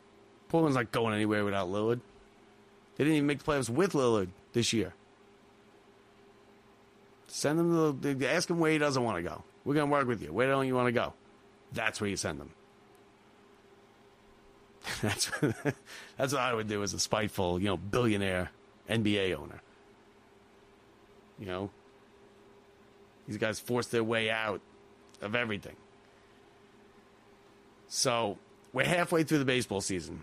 [0.54, 2.00] Portland's not going anywhere without Lillard.
[2.96, 4.94] They didn't even make the playoffs with Lillard this year.
[7.26, 9.44] Send them to the, ask him where he doesn't want to go.
[9.66, 10.32] We're going to work with you.
[10.32, 11.14] Where don't you want to go?
[11.72, 12.52] That's where you send them.
[15.02, 15.32] That's
[16.18, 18.52] that's what I would do as a spiteful, you know, billionaire
[18.88, 19.60] NBA owner.
[21.40, 21.70] You know,
[23.28, 24.62] these guys force their way out
[25.20, 25.78] of everything.
[27.88, 28.38] So
[28.72, 30.22] we're halfway through the baseball season.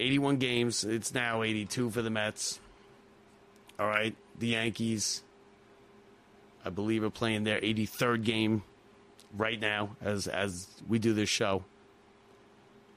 [0.00, 0.84] 81 games.
[0.84, 2.58] It's now 82 for the Mets.
[3.78, 4.16] All right.
[4.38, 5.22] The Yankees,
[6.64, 8.62] I believe, are playing their 83rd game
[9.36, 11.64] right now as as we do this show.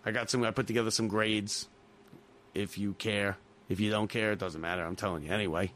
[0.06, 0.44] I got some.
[0.44, 1.68] I put together some grades.
[2.54, 3.38] If you care,
[3.68, 4.84] if you don't care, it doesn't matter.
[4.84, 5.72] I'm telling you anyway.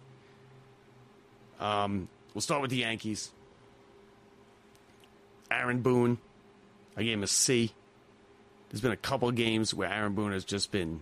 [1.59, 3.31] Um, we'll start with the Yankees.
[5.49, 6.19] Aaron Boone,
[6.95, 7.71] I gave him a C.
[8.69, 11.01] There's been a couple games where Aaron Boone has just been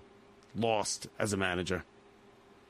[0.56, 1.84] lost as a manager.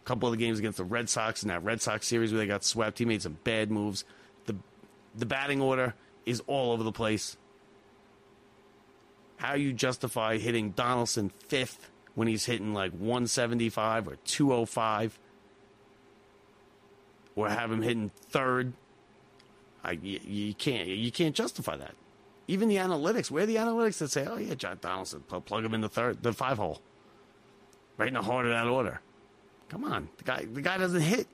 [0.04, 2.40] A couple of the games against the Red Sox in that Red Sox series where
[2.40, 4.06] they got swept, he made some bad moves.
[4.46, 4.56] The
[5.16, 5.96] the batting order
[6.26, 7.38] is all over the place.
[9.38, 15.20] How you justify hitting Donaldson fifth when he's hitting like 175 or 205,
[17.36, 18.74] or have him hitting third?
[19.84, 21.96] I you, you can't you can't justify that.
[22.48, 25.74] Even the analytics, where are the analytics that say, "Oh yeah, John Donaldson, plug him
[25.74, 26.82] in the third, the five hole,
[27.98, 29.02] right in the heart of that order."
[29.70, 31.28] Come on, the guy the guy doesn't hit.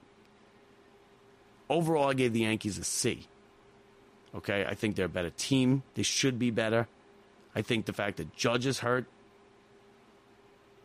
[1.70, 3.28] Overall, I gave the Yankees a C.
[4.34, 5.84] Okay, I think they're a better team.
[5.96, 6.88] They should be better.
[7.54, 9.06] I think the fact that Judge is hurt,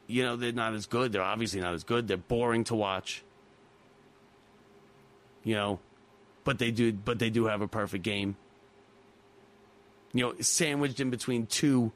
[0.07, 1.13] you know, they're not as good.
[1.13, 2.09] They're obviously not as good.
[2.09, 3.23] They're boring to watch.
[5.43, 5.81] You know,
[6.45, 8.37] but they do but they do have a perfect game.
[10.13, 11.93] You know, sandwiched in between two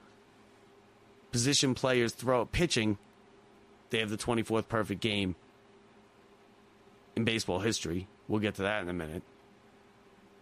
[1.32, 2.98] position players throw pitching,
[3.90, 5.34] they have the 24th perfect game
[7.16, 8.08] in baseball history.
[8.28, 9.22] We'll get to that in a minute.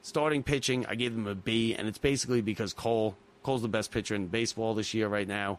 [0.03, 3.91] Starting pitching, I gave them a B, and it's basically because Cole Cole's the best
[3.91, 5.59] pitcher in baseball this year right now.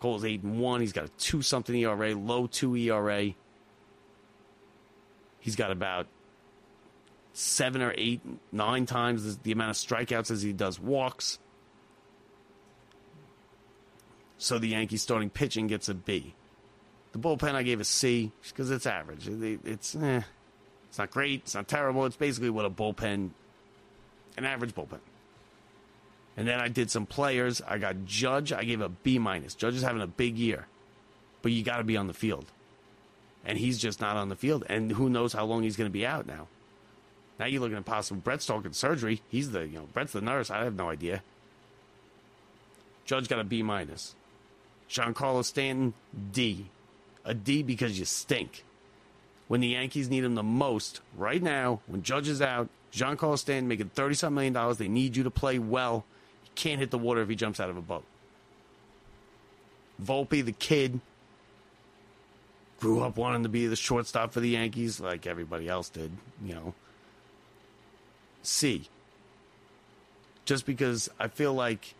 [0.00, 0.80] Cole's eight and one.
[0.80, 3.32] He's got a two something ERA, low two ERA.
[5.40, 6.06] He's got about
[7.32, 8.20] seven or eight,
[8.52, 11.38] nine times the amount of strikeouts as he does walks.
[14.36, 16.34] So the Yankees starting pitching gets a B.
[17.18, 19.26] The bullpen I gave a C because it's average.
[19.28, 20.22] It's eh,
[20.88, 21.40] it's not great.
[21.40, 22.06] It's not terrible.
[22.06, 23.30] It's basically what a bullpen,
[24.36, 25.00] an average bullpen.
[26.36, 27.60] And then I did some players.
[27.66, 28.52] I got Judge.
[28.52, 29.54] I gave a B minus.
[29.54, 30.68] Judge is having a big year,
[31.42, 32.46] but you got to be on the field,
[33.44, 34.64] and he's just not on the field.
[34.68, 36.46] And who knows how long he's going to be out now?
[37.40, 39.22] Now you're looking at possible Brett's talking surgery.
[39.28, 40.50] He's the you know Brett's the nurse.
[40.50, 41.22] I have no idea.
[43.06, 44.14] Judge got a B minus.
[44.88, 45.94] Giancarlo Stanton
[46.32, 46.70] D,
[47.24, 48.64] a D because you stink.
[49.48, 53.68] When the Yankees need him the most right now, when Judge is out, Giancarlo Stanton
[53.68, 54.78] making thirty something million dollars.
[54.78, 56.04] They need you to play well.
[56.42, 58.04] He can't hit the water if he jumps out of a boat.
[60.02, 61.00] Volpe, the kid,
[62.80, 66.12] grew up wanting to be the shortstop for the Yankees, like everybody else did.
[66.44, 66.74] You know.
[68.42, 68.88] C.
[70.44, 71.94] Just because I feel like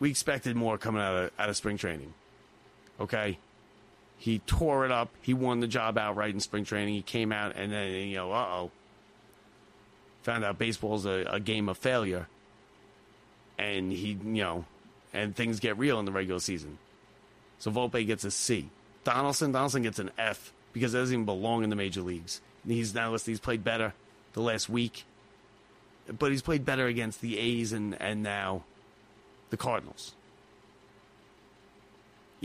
[0.00, 2.14] we expected more coming out of out of spring training.
[3.00, 3.38] Okay?
[4.18, 5.10] He tore it up.
[5.22, 6.94] He won the job outright in spring training.
[6.94, 8.70] He came out and then you know, uh oh.
[10.22, 12.26] Found out baseball's a, a game of failure.
[13.58, 14.64] And he you know
[15.12, 16.78] and things get real in the regular season.
[17.58, 18.68] So Volpe gets a C.
[19.04, 22.40] Donaldson, Donaldson gets an F because he doesn't even belong in the major leagues.
[22.66, 23.94] He's now listed, he's played better
[24.32, 25.04] the last week.
[26.18, 28.64] But he's played better against the A's and, and now
[29.50, 30.15] the Cardinals.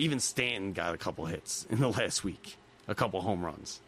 [0.02, 3.82] Even Stanton got a couple hits in the last week, a couple home runs.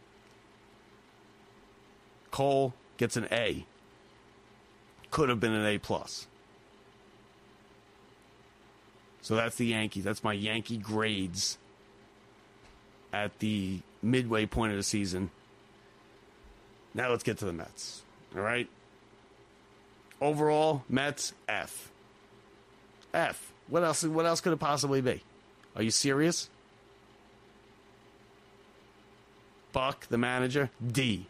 [2.30, 3.66] Cole gets an A.
[5.10, 6.28] Could have been an A plus.
[9.24, 10.04] So that's the Yankees.
[10.04, 11.58] That's my Yankee grades
[13.12, 15.32] at the midway point of the season.
[16.94, 18.04] Now let's get to the Mets.
[18.36, 18.70] All right.
[20.22, 21.90] Overall, Mets F.
[23.16, 23.52] F.
[23.68, 24.04] What else?
[24.04, 25.24] What else could it possibly be?
[25.76, 26.50] Are you serious?
[29.72, 31.28] Buck, the manager, D.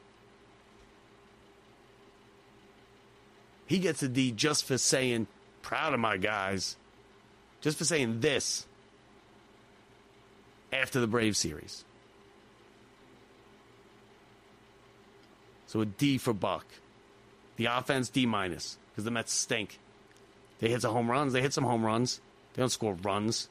[3.66, 5.28] He gets a D just for saying,
[5.62, 6.76] proud of my guys,
[7.62, 8.68] just for saying this
[10.72, 11.86] after the Brave series.
[15.68, 16.66] So a D for Buck.
[17.56, 19.80] The offense, D minus, because the Mets stink.
[20.60, 21.34] They hit some home runs.
[21.34, 22.20] They hit some home runs.
[22.54, 23.50] They don't score runs.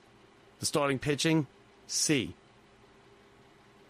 [0.62, 1.48] The starting pitching,
[1.88, 2.34] C.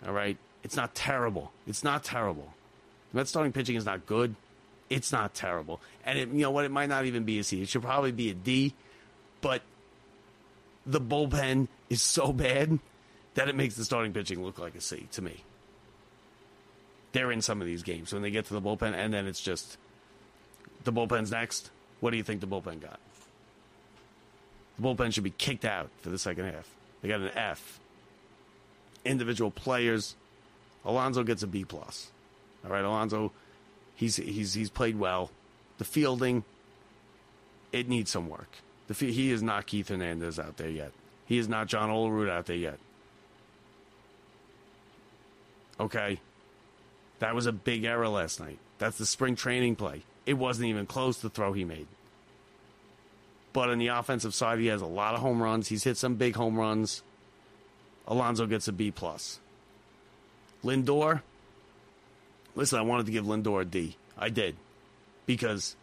[0.07, 0.39] All right.
[0.65, 1.53] It's not terrible.
[1.67, 2.55] It's not terrible.
[3.11, 4.37] The Mets starting pitching is not good.
[4.89, 5.83] It's not terrible.
[6.03, 6.65] And it, you know what?
[6.65, 7.61] It might not even be a C.
[7.61, 8.73] It should probably be a D.
[9.43, 9.61] But
[10.87, 12.79] the bullpen is so bad
[13.35, 15.45] that it makes the starting pitching look like a C to me.
[17.13, 19.43] They're in some of these games when they get to the bullpen, and then it's
[19.43, 19.77] just
[20.85, 21.71] the bullpen's next.
[22.01, 22.99] What do you think the bullpen got?
[24.79, 26.69] The bullpen should be kicked out for the second half.
[27.01, 27.81] They got an F.
[29.05, 30.15] Individual players.
[30.85, 32.11] Alonso gets a B plus.
[32.65, 33.33] All right, Alonso,
[33.97, 35.31] he's he's he's played well.
[35.79, 36.45] The fielding,
[37.73, 38.49] it needs some work.
[38.87, 40.93] The he is not Keith Hernandez out there yet.
[41.27, 42.79] He is not John Olerud out there yet.
[45.81, 46.21] Okay,
[47.19, 48.59] that was a big error last night.
[48.79, 50.03] That's the spring training play.
[50.27, 51.87] It wasn't even close to the throw he made.
[53.53, 55.69] But on the offensive side, he has a lot of home runs.
[55.69, 57.03] He's hit some big home runs.
[58.07, 59.41] Alonso gets a B plus.
[60.65, 61.23] Lindor.
[62.55, 63.97] Listen, I wanted to give Lindor a D.
[64.17, 64.57] I did
[65.27, 65.77] because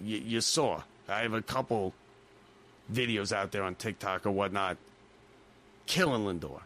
[0.00, 0.82] you, you saw.
[1.08, 1.94] I have a couple
[2.92, 4.76] videos out there on TikTok or whatnot
[5.86, 6.60] killing Lindor.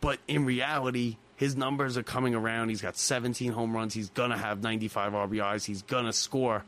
[0.00, 2.70] But in reality, his numbers are coming around.
[2.70, 3.94] He's got 17 home runs.
[3.94, 5.64] He's going to have 95 RBIs.
[5.64, 6.64] He's going to score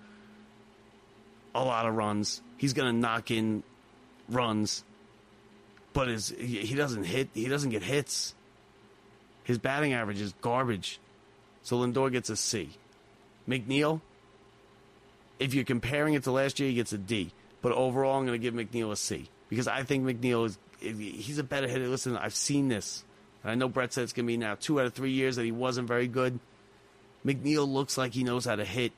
[1.54, 2.42] a lot of runs.
[2.56, 3.62] He's going to knock in
[4.28, 4.84] runs.
[5.92, 7.30] But his, he doesn't hit.
[7.34, 8.34] He doesn't get hits.
[9.44, 11.00] His batting average is garbage.
[11.62, 12.70] So Lindor gets a C.
[13.48, 14.00] McNeil,
[15.38, 17.32] if you're comparing it to last year, he gets a D.
[17.62, 21.38] But overall, I'm going to give McNeil a C because I think McNeil is he's
[21.38, 21.88] a better hitter.
[21.88, 23.04] Listen, I've seen this.
[23.42, 25.36] And I know Brett said it's going to be now two out of three years
[25.36, 26.38] that he wasn't very good.
[27.24, 28.92] McNeil looks like he knows how to hit.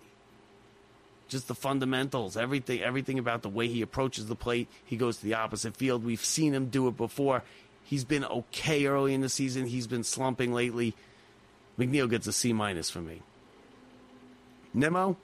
[1.32, 4.68] Just the fundamentals, everything, everything about the way he approaches the plate.
[4.84, 6.04] He goes to the opposite field.
[6.04, 7.42] We've seen him do it before.
[7.84, 9.64] He's been okay early in the season.
[9.64, 10.92] He's been slumping lately.
[11.78, 13.22] McNeil gets a C minus for me.
[14.74, 15.16] Nemo,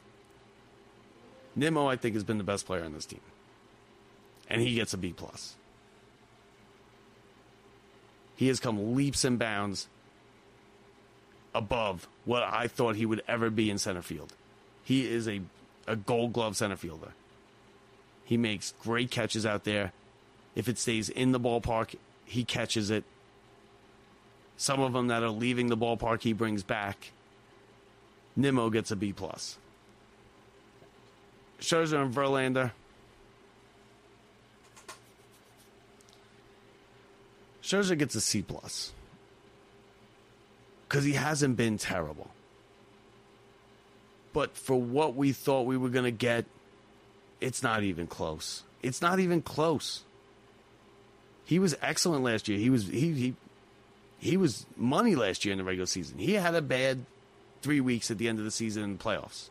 [1.54, 3.20] Nimmo, I think, has been the best player on this team.
[4.48, 5.56] And he gets a B plus.
[8.34, 9.88] He has come leaps and bounds
[11.54, 14.32] above what I thought he would ever be in center field.
[14.84, 15.42] He is a,
[15.88, 17.12] a gold glove center fielder.
[18.24, 19.92] He makes great catches out there.
[20.54, 23.04] If it stays in the ballpark, he catches it.
[24.56, 27.12] Some of them that are leaving the ballpark, he brings back.
[28.36, 29.56] Nimmo gets a B plus.
[31.60, 32.72] Scherzer and Verlander.
[37.62, 38.92] Scherzer gets a C plus
[40.88, 42.30] because he hasn't been terrible.
[44.38, 46.44] But for what we thought we were going to get,
[47.40, 48.62] it's not even close.
[48.84, 50.04] It's not even close.
[51.44, 52.56] He was excellent last year.
[52.56, 53.34] He was he he
[54.20, 56.18] he was money last year in the regular season.
[56.18, 57.04] He had a bad
[57.62, 59.48] three weeks at the end of the season in the playoffs.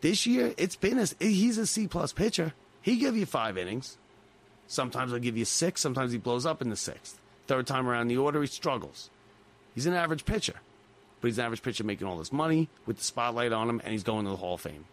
[0.00, 2.52] This year, it's been a he's a C plus pitcher.
[2.82, 3.96] He give you five innings.
[4.66, 5.80] Sometimes I'll give you six.
[5.80, 7.20] Sometimes he blows up in the sixth.
[7.46, 9.08] Third time around the order, he struggles.
[9.72, 10.56] He's an average pitcher,
[11.20, 13.92] but he's an average pitcher making all this money with the spotlight on him, and
[13.92, 14.84] he's going to the Hall of Fame.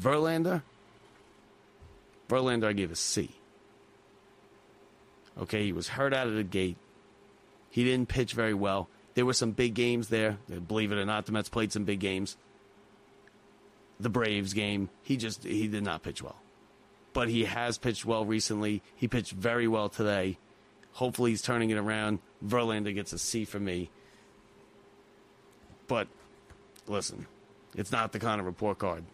[0.00, 0.62] Verlander,
[2.28, 3.30] Verlander, I gave a C.
[5.40, 6.76] Okay, he was hurt out of the gate.
[7.70, 8.88] He didn't pitch very well.
[9.14, 10.38] There were some big games there.
[10.66, 12.36] Believe it or not, the Mets played some big games.
[14.00, 16.36] The Braves game, he just he did not pitch well.
[17.12, 18.82] But he has pitched well recently.
[18.94, 20.38] He pitched very well today.
[20.92, 22.20] Hopefully he's turning it around.
[22.44, 23.90] Verlander gets a C for me.
[25.88, 26.06] But
[26.86, 27.26] listen,
[27.74, 29.04] it's not the kind of report card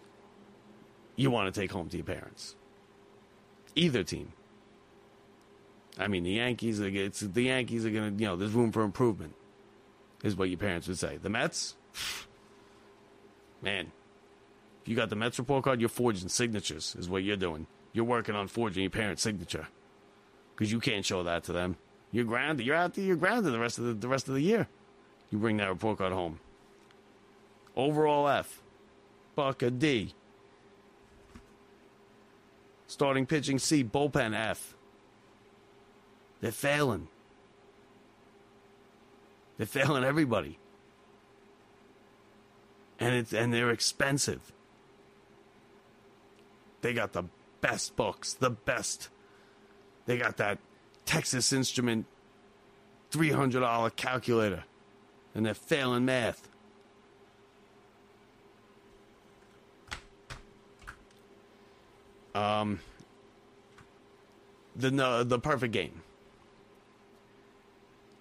[1.17, 2.57] you want to take home to your parents.
[3.75, 4.33] Either team.
[5.99, 6.81] I mean, the Yankees.
[6.81, 8.17] It's the Yankees are to.
[8.17, 9.35] You know, there's room for improvement.
[10.23, 11.19] Is what your parents would say.
[11.19, 11.77] The Mets,
[13.63, 13.93] man.
[14.83, 16.97] If you got the Mets report card, you're forging signatures.
[16.99, 17.67] Is what you're doing.
[17.93, 19.69] You're working on forging your parents' signature
[20.55, 21.77] because you can't show that to them.
[22.11, 22.67] You're grounded.
[22.67, 23.05] You're out there.
[23.05, 24.69] You're grounded the rest of the, the rest of the year.
[25.31, 26.41] You bring that report card home.
[27.77, 28.63] Overall F,
[29.35, 30.15] Buck a D.
[32.87, 34.75] Starting pitching C, bullpen F.
[36.41, 37.09] They're failing.
[39.57, 40.59] They're failing everybody.
[43.01, 44.53] And it's and they're expensive.
[46.83, 47.25] They got the
[47.61, 49.09] best books, the best.
[50.07, 50.59] They got that
[51.07, 52.07] Texas Instrument
[53.11, 54.65] $300 calculator.
[55.35, 56.49] And they're failing math.
[62.35, 62.81] Um,
[64.77, 66.03] the the perfect game.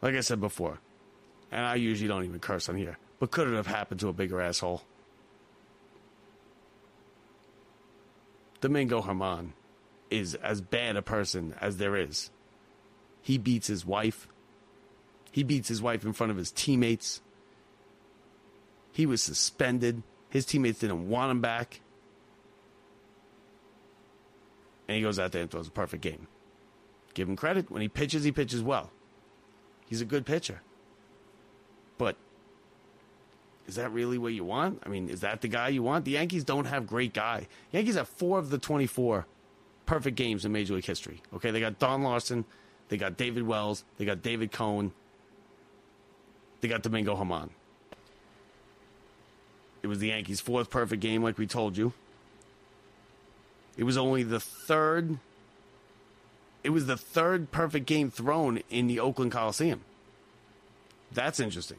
[0.02, 0.80] Like I said before,
[1.52, 4.14] and I usually don't even curse on here, but could it have happened to a
[4.14, 4.84] bigger asshole?
[8.60, 9.52] Domingo Germán
[10.10, 12.32] is as bad a person as there is.
[13.22, 14.28] He beats his wife.
[15.32, 17.22] He beats his wife in front of his teammates.
[18.92, 20.04] He was suspended.
[20.30, 21.82] His teammates didn't want him back.
[24.94, 26.28] And he goes out there and throws a perfect game.
[27.16, 27.72] Give him credit.
[27.72, 28.92] When he pitches, he pitches well.
[29.88, 30.62] He's a good pitcher.
[31.98, 32.16] But
[33.66, 34.84] is that really what you want?
[34.86, 36.06] I mean, is that the guy you want?
[36.06, 37.48] The Yankees don't have great guy.
[37.72, 39.26] Yankees have four of the 24
[39.88, 41.24] perfect games in Major League history.
[41.34, 42.46] Okay, they got Don Larsen,
[42.90, 44.92] they got David Wells, they got David Cone,
[46.62, 47.50] they got Domingo Germán.
[49.82, 51.94] It was the Yankees' fourth perfect game, like we told you.
[53.78, 55.18] It was only the third.
[56.64, 59.82] It was the third perfect game thrown in the Oakland Coliseum.
[61.12, 61.78] That's interesting.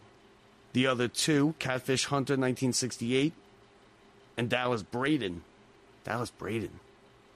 [0.72, 3.32] The other two, Catfish Hunter 1968
[4.36, 5.42] and Dallas Braden.
[6.04, 6.80] Dallas Braden.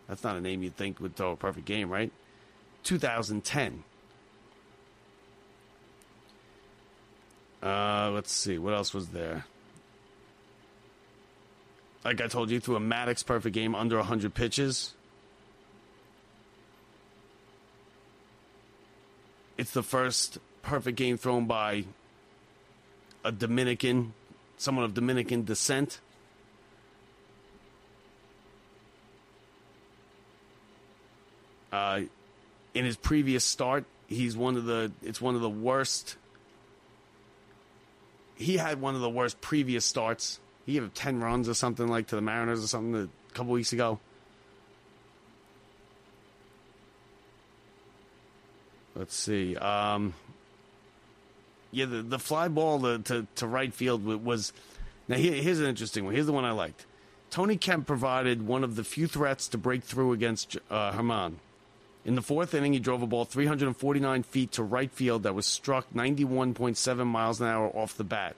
[0.08, 2.10] That's not a name you'd think would throw a perfect game, right?
[2.82, 3.84] 2010.
[7.62, 8.58] Uh, let's see.
[8.58, 9.44] What else was there?
[12.04, 14.94] Like I told you, threw a Maddux perfect game under 100 pitches.
[19.56, 21.84] It's the first perfect game thrown by
[23.24, 24.14] a Dominican,
[24.56, 26.00] someone of Dominican descent.
[31.72, 32.02] Uh,
[32.74, 34.92] in his previous start, he's one of the.
[35.02, 36.16] It's one of the worst.
[38.36, 40.38] He had one of the worst previous starts.
[40.68, 43.72] He gave ten runs or something like to the Mariners or something a couple weeks
[43.72, 43.98] ago.
[48.94, 49.56] Let's see.
[49.56, 50.12] Um,
[51.70, 54.52] yeah, the, the fly ball to, to, to right field was.
[55.08, 56.12] Now, here, here's an interesting one.
[56.12, 56.84] Here's the one I liked.
[57.30, 61.36] Tony Kemp provided one of the few threats to break through against uh, Germán.
[62.04, 65.46] In the fourth inning, he drove a ball 349 feet to right field that was
[65.46, 68.36] struck 91.7 miles an hour off the bat.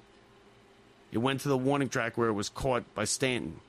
[1.13, 3.61] It went to the warning track where it was caught by Stanton.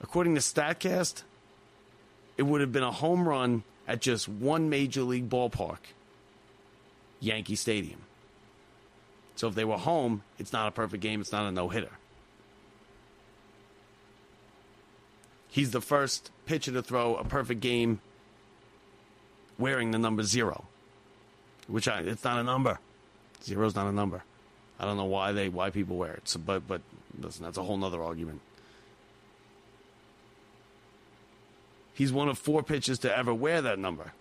[0.00, 1.22] According to StatCast,
[2.36, 5.78] it would have been a home run at just one major league ballpark
[7.20, 8.00] Yankee Stadium.
[9.36, 11.90] So if they were home, it's not a perfect game, it's not a no hitter.
[15.48, 18.00] He's the first pitcher to throw a perfect game
[19.56, 20.64] wearing the number zero,
[21.68, 22.78] which I, it's not a number.
[23.42, 24.24] Zero's not a number.
[24.78, 26.28] I don't know why they why people wear it.
[26.28, 26.80] So, but but
[27.18, 28.40] listen, that's a whole nother argument.
[31.94, 34.12] He's one of four pitchers to ever wear that number.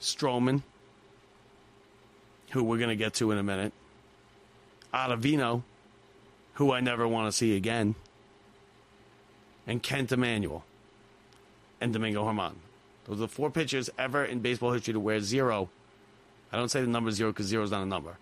[0.00, 0.62] Stroman,
[2.50, 3.72] who we're going to get to in a minute.
[4.92, 5.62] Ottavino,
[6.54, 7.94] who I never want to see again.
[9.68, 10.64] And Kent Emanuel.
[11.80, 12.54] And Domingo Germán.
[13.04, 15.68] Those are the four pitchers ever in baseball history to wear zero.
[16.52, 18.16] I don't say the number zero because zero is not a number.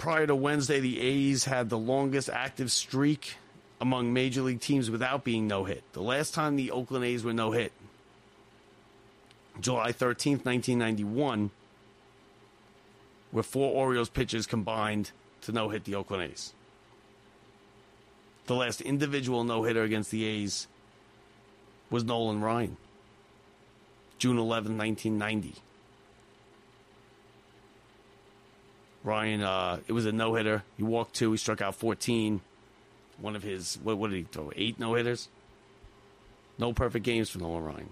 [0.00, 3.36] Prior to Wednesday, the A's had the longest active streak
[3.82, 5.84] among major league teams without being no hit.
[5.92, 7.70] The last time the Oakland A's were no hit,
[9.60, 11.50] July 13th, 1991,
[13.30, 15.10] where four Orioles pitchers combined
[15.42, 16.54] to no hit the Oakland A's.
[18.46, 20.66] The last individual no hitter against the A's
[21.90, 22.78] was Nolan Ryan,
[24.16, 25.60] June 11, 1990.
[29.02, 30.62] Ryan, uh, it was a no hitter.
[30.76, 32.40] He walked two, he struck out 14.
[33.18, 34.52] One of his, what, what did he throw?
[34.56, 35.28] Eight no hitters?
[36.58, 37.88] No perfect games for Nolan Ryan.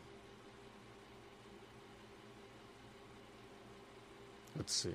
[4.56, 4.90] Let's see.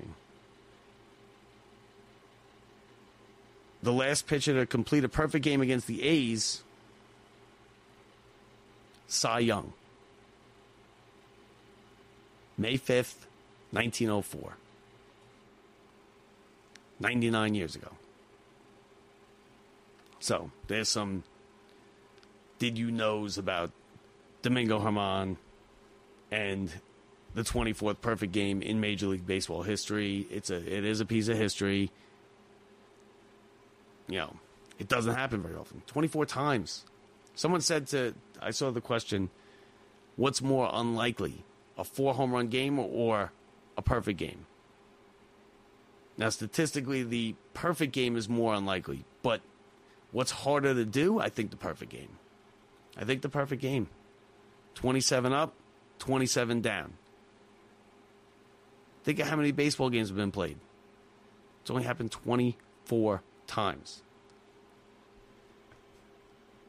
[3.82, 6.64] The last pitcher to complete a perfect game against the A's,
[9.07, 9.74] Cy Young.
[12.57, 13.26] May 5th,
[13.72, 14.53] 1904.
[17.04, 17.89] 99 years ago.
[20.20, 21.24] So, there's some
[22.60, 23.72] did you knows about
[24.41, 25.36] Domingo Germán
[26.32, 26.72] and
[27.34, 30.28] the 24th perfect game in Major League Baseball history.
[30.32, 31.91] It's a it is a piece of history.
[34.08, 34.36] You know,
[34.80, 35.82] it doesn't happen very often.
[35.88, 36.86] 24 times.
[37.36, 39.30] Someone said to I saw the question,
[40.16, 41.43] what's more unlikely?
[41.78, 43.32] A four home run game or
[43.78, 44.45] a perfect game?
[46.18, 49.41] Now, statistically, the perfect game is more unlikely, but
[50.11, 51.20] what's harder to do?
[51.20, 52.18] I think the perfect game.
[52.97, 53.88] I think the perfect game.
[54.76, 55.53] 27 up,
[55.99, 56.93] 27 down.
[59.03, 60.57] Think of how many baseball games have been played.
[61.61, 64.01] It's only happened 24 times.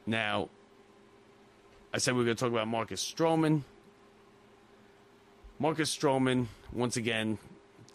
[0.05, 0.49] Now,
[1.93, 3.61] I said we are going to talk about Marcus Stroman.
[5.59, 7.37] Marcus Stroman, once again,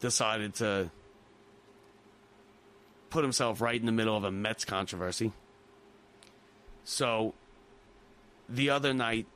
[0.00, 0.90] decided to
[3.10, 5.32] put himself right in the middle of a Mets controversy.
[6.84, 7.34] So,
[8.48, 9.26] the other night,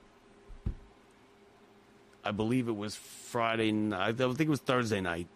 [2.24, 3.70] I believe it was Friday.
[3.72, 5.26] Night, I think it was Thursday night.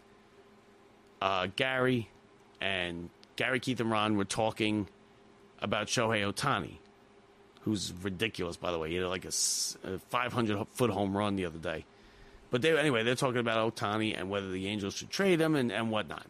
[1.20, 2.08] Uh, Gary
[2.60, 4.88] and Gary Keith and Ron were talking
[5.60, 6.78] about Shohei Ohtani,
[7.62, 8.90] who's ridiculous, by the way.
[8.90, 9.32] He had like a,
[9.84, 11.84] a 500 foot home run the other day.
[12.50, 15.70] But they anyway, they're talking about Ohtani and whether the Angels should trade him and,
[15.70, 16.26] and whatnot.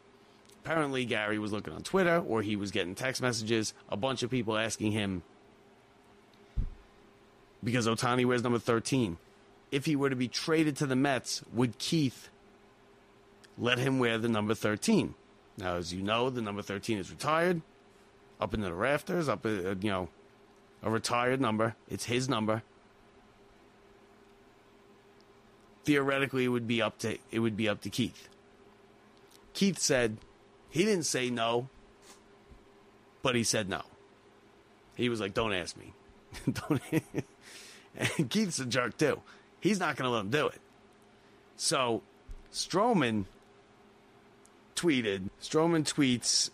[0.65, 4.31] Apparently, Gary was looking on Twitter or he was getting text messages, a bunch of
[4.31, 5.23] people asking him
[7.63, 9.19] because Ohtani wears number 13.
[9.71, 12.29] If he were to be traded to the Mets, would Keith
[13.59, 15.15] let him wear the number 13?
[15.59, 17.61] Now, as you know, the number 13 is retired,
[18.41, 20.09] up into the rafters, up, uh, you know,
[20.83, 21.75] a retired number.
[21.89, 22.63] It's his number.
[25.85, 28.29] Theoretically, it would be up to it would be up to Keith.
[29.55, 30.19] Keith said
[30.71, 31.69] he didn't say no,
[33.23, 33.83] but he said no.
[34.95, 35.93] He was like, "Don't ask me."
[36.53, 36.81] Don't.
[37.97, 39.23] and Keith's a jerk too.
[39.61, 40.61] He's not going to let him do it.
[41.57, 42.03] So,
[42.53, 43.25] Stroman
[44.77, 45.31] tweeted.
[45.43, 46.51] Stroman tweets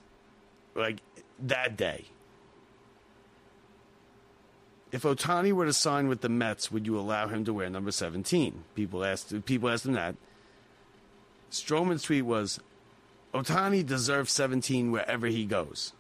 [0.74, 0.98] like
[1.38, 2.06] that day.
[4.90, 7.90] If Ohtani were to sign with the Mets, would you allow him to wear number
[7.90, 8.64] 17?
[8.74, 10.14] People asked people asked him that.
[11.50, 12.60] Stroman's tweet was
[13.34, 15.92] Ohtani deserves 17 wherever he goes.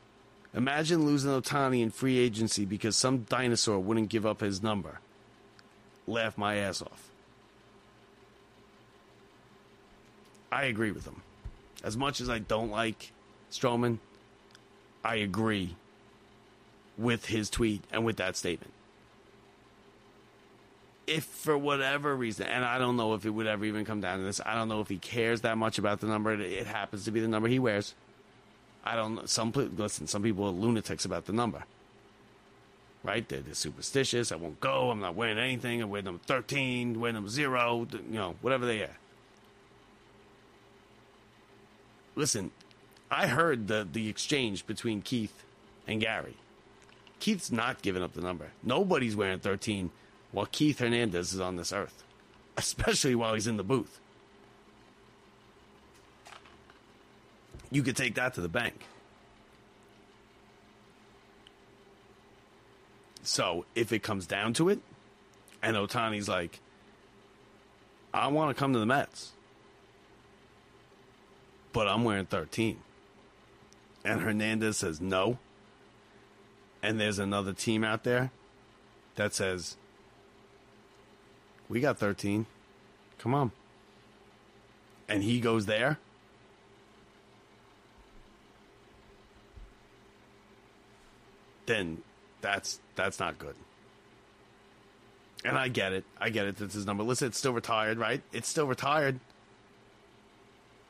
[0.54, 5.00] Imagine losing Ohtani in free agency because some dinosaur wouldn't give up his number.
[6.06, 7.10] Laugh my ass off.
[10.52, 11.22] I agree with him.
[11.82, 13.10] As much as I don't like
[13.50, 13.98] Stroman,
[15.04, 15.74] I agree
[16.96, 18.72] with his tweet and with that statement.
[21.06, 24.18] If for whatever reason, and I don't know if it would ever even come down
[24.18, 26.32] to this, I don't know if he cares that much about the number.
[26.32, 27.94] It happens to be the number he wears.
[28.84, 29.26] I don't know.
[29.26, 30.06] Some listen.
[30.06, 31.64] Some people are lunatics about the number.
[33.02, 33.28] Right?
[33.28, 34.32] They're, they're superstitious.
[34.32, 34.90] I won't go.
[34.90, 35.82] I'm not wearing anything.
[35.82, 37.00] I wear number thirteen.
[37.00, 37.86] Wear number zero.
[37.92, 38.96] You know, whatever they are.
[42.16, 42.50] Listen,
[43.10, 45.44] I heard the the exchange between Keith
[45.86, 46.36] and Gary.
[47.20, 48.50] Keith's not giving up the number.
[48.62, 49.90] Nobody's wearing 13
[50.34, 52.02] while Keith Hernandez is on this earth,
[52.56, 54.00] especially while he's in the booth.
[57.70, 58.84] You could take that to the bank.
[63.22, 64.80] So if it comes down to it,
[65.62, 66.58] and Ohtani's like,
[68.12, 69.30] I want to come to the Mets,
[71.72, 72.78] but I'm wearing 13.
[74.04, 75.38] And Hernandez says no.
[76.82, 78.30] And there's another team out there
[79.14, 79.76] that says,
[81.68, 82.46] We got 13.
[83.18, 83.52] Come on.
[85.08, 85.98] And he goes there.
[91.66, 92.02] Then
[92.40, 93.54] that's that's not good.
[95.44, 96.04] And I get it.
[96.18, 96.56] I get it.
[96.56, 97.02] That's his number.
[97.02, 98.22] Listen, it's still retired, right?
[98.32, 99.20] It's still retired.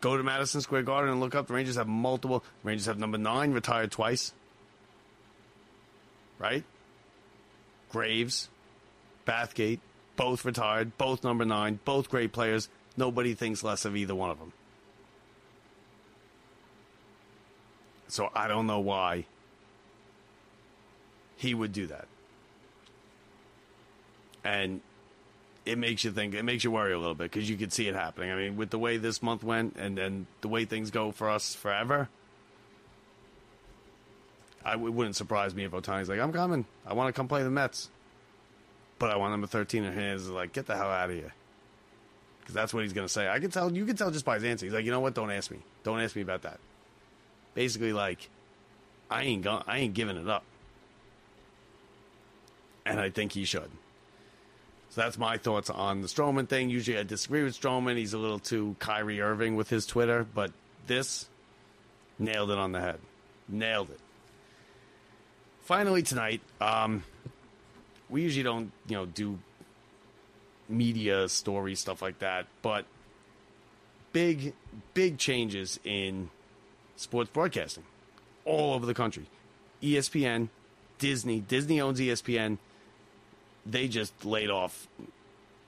[0.01, 1.47] Go to Madison Square Garden and look up.
[1.47, 2.45] The Rangers have multiple.
[2.63, 4.33] Rangers have number nine retired twice.
[6.39, 6.63] Right?
[7.91, 8.49] Graves,
[9.27, 9.81] Bathgate,
[10.17, 12.69] both retired, both number nine, both great players.
[12.97, 14.53] Nobody thinks less of either one of them.
[18.09, 19.27] So I don't know why
[21.37, 22.07] he would do that.
[24.45, 24.83] And
[25.65, 27.89] it makes you think, it makes you worry a little bit because you could see
[27.89, 28.31] it happening.
[28.31, 31.31] I mean, with the way this month went and, and the way things go for
[31.31, 32.09] us forever,
[34.65, 36.67] I, it wouldn't surprise me if Ohtani's like, I'm coming.
[36.87, 37.91] I want to come play the Mets.
[38.99, 40.29] But I want number 13 in his.
[40.29, 41.33] Like, get the hell out of here.
[42.41, 43.29] Because that's what he's going to say.
[43.29, 44.67] I can tell, you can tell just by his answer.
[44.67, 45.15] He's like, you know what?
[45.15, 45.59] Don't ask me.
[45.83, 46.61] Don't ask me about that.
[47.55, 48.29] Basically, like,
[49.11, 50.45] I ain't going, I ain't giving it up.
[52.85, 53.71] And I think he should.
[54.91, 56.71] So that's my thoughts on the Stroman thing.
[56.71, 57.97] Usually I disagree with Stroman.
[57.97, 60.53] He's a little too Kyrie Irving with his Twitter, but
[60.87, 61.29] this
[62.19, 63.01] nailed it on the head.
[63.49, 63.99] Nailed it.
[65.63, 67.03] Finally tonight, um,
[68.15, 69.41] we usually don't, you know, do
[70.69, 72.85] media stories, stuff like that, but
[74.13, 74.55] big,
[74.95, 76.31] big changes in
[76.95, 77.83] sports broadcasting
[78.45, 79.27] all over the country.
[79.83, 80.49] ESPN,
[80.99, 82.59] Disney, Disney owns ESPN
[83.67, 84.87] they just laid off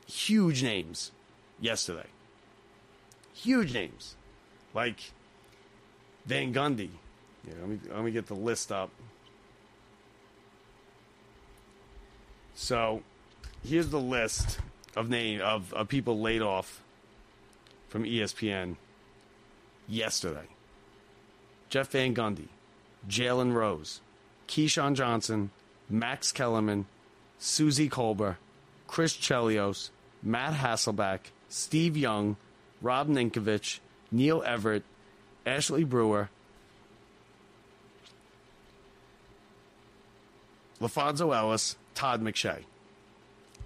[0.07, 1.11] huge names
[1.61, 2.07] yesterday.
[3.35, 4.15] huge names
[4.73, 5.13] like
[6.27, 6.91] Van Gundy.
[7.45, 8.91] Yeah, let me let me get the list up.
[12.59, 13.03] So,
[13.63, 14.59] here's the list
[14.97, 16.83] of name of, of people laid off
[17.89, 18.77] from ESPN
[19.87, 20.47] yesterday.
[21.69, 22.49] Jeff Van Gundy,
[23.07, 24.01] Jalen Rose,
[24.49, 25.51] Keyshawn Johnson,
[25.91, 26.87] Max Kellerman,
[27.39, 28.37] Suzy Kolber,
[28.87, 29.91] Chris Chelios,
[30.23, 32.37] Matt Hasselbeck, Steve Young,
[32.81, 33.81] Rob Ninkovich,
[34.11, 34.83] Neil Everett,
[35.45, 36.31] Ashley Brewer,
[40.81, 42.63] LaPhonso Ellis, Todd McShay.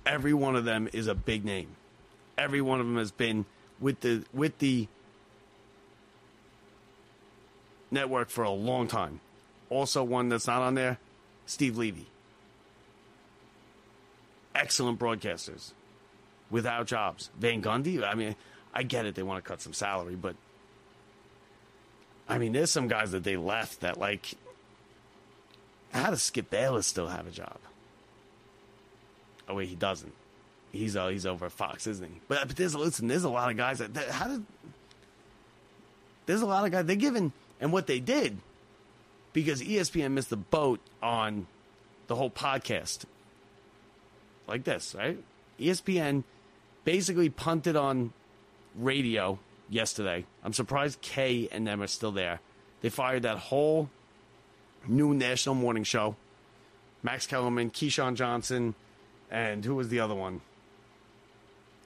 [0.07, 1.69] Every one of them is a big name.
[2.39, 3.45] Every one of them has been
[3.79, 4.89] with the with the
[7.91, 9.21] network for a long time.
[9.69, 10.99] Also, one that's not on there,
[11.45, 12.07] Steve Levy.
[14.55, 15.73] Excellent broadcasters
[16.51, 17.31] without jobs.
[17.39, 18.37] Van Gundy, I mean,
[18.73, 20.35] I get it, they want to cut some salary, but
[22.29, 24.35] I mean, there's some guys that they left that, like,
[25.93, 27.59] how does Skip Bayless still have a job?
[29.51, 30.13] Oh, wait, he doesn't.
[30.71, 32.21] He's uh, he's over at Fox, isn't he?
[32.29, 34.45] But, but there's listen, there's a lot of guys that, that how did
[36.27, 38.39] there's a lot of guys they're given and what they did
[39.33, 41.49] because ESPN missed the boat on
[42.07, 43.05] the whole podcast
[44.47, 45.19] like this, right?
[45.59, 46.23] ESPN
[46.85, 48.13] basically punted on
[48.77, 50.25] radio yesterday.
[50.45, 52.41] I'm surprised Kay and them are still there.
[52.81, 53.91] They fired that whole
[54.87, 56.15] new national morning show.
[57.03, 58.75] Max Kellerman, Keyshawn Johnson,
[59.31, 60.41] and who was the other one?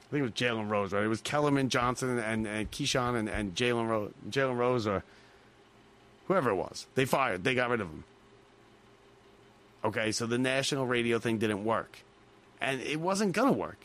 [0.07, 1.03] I think it was Jalen Rose, right?
[1.03, 5.03] It was Kellerman, Johnson, and, and Keyshawn, and, and Jalen Rose, Jalen Rose, or
[6.27, 6.85] whoever it was.
[6.95, 7.43] They fired.
[7.43, 8.03] They got rid of him.
[9.83, 11.99] Okay, so the national radio thing didn't work,
[12.59, 13.77] and it wasn't gonna work.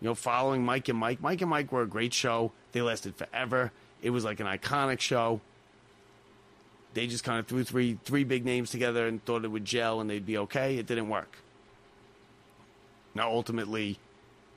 [0.00, 1.20] You know, following Mike and Mike.
[1.20, 2.52] Mike and Mike were a great show.
[2.72, 3.72] They lasted forever.
[4.02, 5.40] It was like an iconic show.
[6.94, 10.00] They just kind of threw three three big names together and thought it would gel
[10.00, 10.76] and they'd be okay.
[10.78, 11.38] It didn't work.
[13.16, 13.98] Now, ultimately,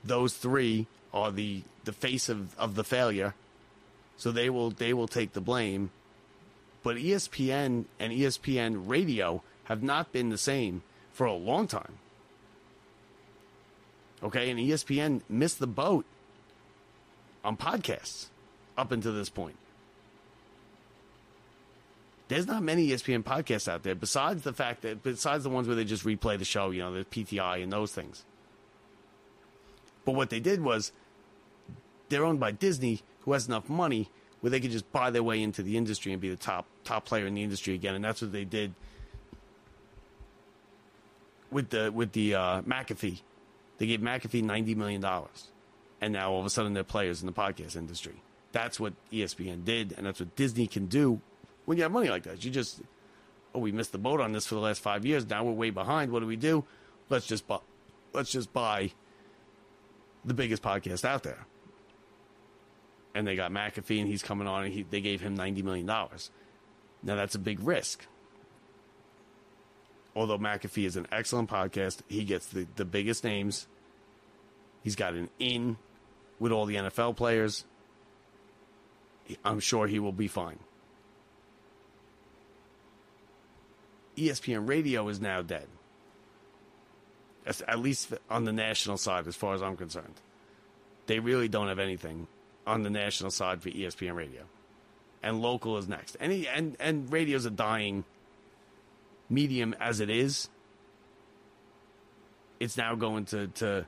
[0.04, 3.34] those three are the the face of, of the failure,
[4.18, 5.92] so they will they will take the blame.
[6.84, 10.84] But ESPN and ESPN Radio have not been the same
[11.14, 12.00] for a long time.
[14.22, 16.06] Okay, and ESPN missed the boat
[17.46, 18.26] on podcasts
[18.78, 19.56] up until this point.
[22.28, 25.78] There's not many ESPN podcasts out there besides the fact that besides the ones where
[25.78, 28.26] they just replay the show, you know, the PTI and those things.
[30.10, 30.92] But what they did was
[32.10, 34.10] they're owned by Disney, who has enough money
[34.42, 37.06] where they could just buy their way into the industry and be the top top
[37.06, 38.74] player in the industry again, and that's what they did
[41.52, 43.22] with the with the uh, McAfee.
[43.78, 45.50] They gave McAfee ninety million dollars,
[46.02, 48.16] and now all of a sudden they're players in the podcast industry.
[48.52, 51.22] That's what ESPN did, and that's what Disney can do
[51.66, 52.44] when you have money like that.
[52.44, 52.82] You just
[53.54, 55.30] oh, we missed the boat on this for the last five years.
[55.30, 56.12] Now we're way behind.
[56.12, 56.66] What do we do?
[57.10, 57.60] Let's just buy.
[58.12, 58.94] Let's just buy
[60.26, 61.46] the biggest podcast out there.
[63.16, 65.86] And they got McAfee, and he's coming on, and he, they gave him ninety million
[65.86, 66.32] dollars.
[67.02, 68.06] Now that's a big risk.
[70.16, 73.68] Although McAfee is an excellent podcast, he gets the, the biggest names.
[74.84, 75.78] He's got an in
[76.40, 77.66] with all the NFL players.
[79.46, 80.60] I'm sure he will be fine.
[84.18, 85.68] ESPN Radio is now dead.
[87.68, 90.16] At least on the national side, as far as I'm concerned.
[91.08, 92.28] They really don't have anything
[92.68, 94.44] on the national side for ESPN Radio.
[95.24, 96.16] And local is next.
[96.20, 98.04] Any and, and radio's a dying
[99.30, 100.50] medium as it is.
[102.60, 103.86] It's now going to, to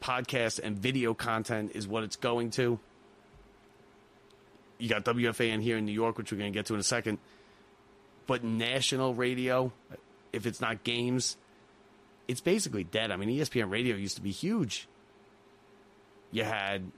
[0.00, 2.78] podcast and video content is what it's going to.
[4.78, 6.84] You got WFAN here in New York, which we're going to get to in a
[6.84, 7.18] second.
[8.26, 9.72] But national radio,
[10.32, 11.36] if it's not games,
[12.28, 13.10] it's basically dead.
[13.10, 14.88] I mean, ESPN radio used to be huge.
[16.30, 16.90] You had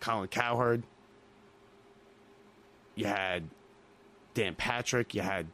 [0.00, 0.84] Colin Cowherd.
[2.94, 3.48] You had
[4.34, 5.14] Dan Patrick.
[5.14, 5.46] You had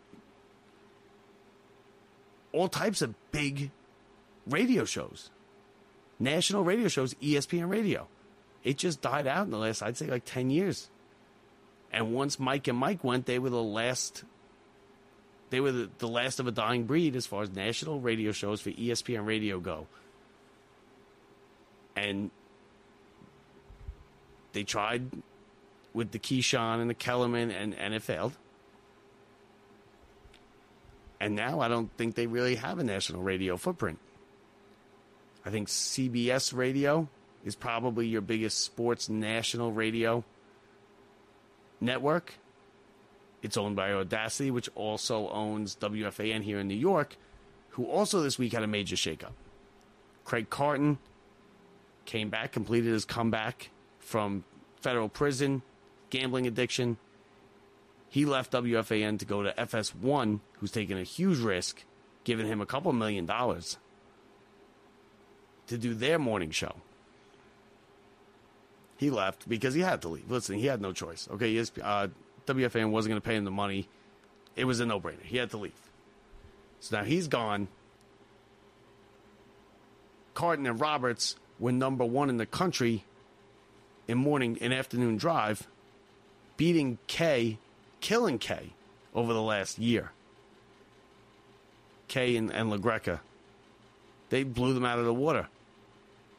[2.52, 3.70] all types of big
[4.46, 5.30] radio shows,
[6.18, 8.06] national radio shows, ESPN radio.
[8.62, 10.88] It just died out in the last, I'd say, like 10 years.
[11.92, 14.24] And once Mike and Mike went, they were the last.
[15.54, 18.60] They were the, the last of a dying breed as far as national radio shows
[18.60, 19.86] for ESPN radio go.
[21.94, 22.32] And
[24.52, 25.06] they tried
[25.92, 28.32] with the Keyshawn and the Kellerman, and, and it failed.
[31.20, 34.00] And now I don't think they really have a national radio footprint.
[35.46, 37.08] I think CBS radio
[37.44, 40.24] is probably your biggest sports national radio
[41.80, 42.34] network.
[43.44, 47.18] It's owned by Audacy, which also owns WFAN here in New York,
[47.68, 49.34] who also this week had a major shakeup.
[50.24, 50.96] Craig Carton
[52.06, 53.68] came back, completed his comeback
[53.98, 54.44] from
[54.80, 55.60] federal prison,
[56.08, 56.96] gambling addiction.
[58.08, 61.84] He left WFAN to go to FS1, who's taking a huge risk,
[62.24, 63.76] giving him a couple million dollars
[65.66, 66.76] to do their morning show.
[68.96, 70.30] He left because he had to leave.
[70.30, 71.28] Listen, he had no choice.
[71.30, 72.08] Okay, ESP, uh,
[72.46, 73.88] WFAN wasn't going to pay him the money.
[74.56, 75.22] It was a no brainer.
[75.22, 75.72] He had to leave.
[76.80, 77.68] So now he's gone.
[80.34, 83.04] Carton and Roberts were number one in the country
[84.06, 85.66] in morning and afternoon drive,
[86.56, 87.58] beating Kay,
[88.00, 88.70] killing Kay
[89.14, 90.10] over the last year.
[92.08, 93.20] Kay and, and LaGreca.
[94.30, 95.48] They blew them out of the water.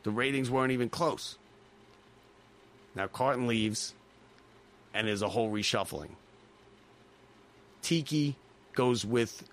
[0.04, 1.38] The ratings weren't even close.
[2.94, 3.94] Now Carton leaves,
[4.96, 6.10] and there's a whole reshuffling.
[7.84, 8.36] Tiki
[8.74, 9.48] goes with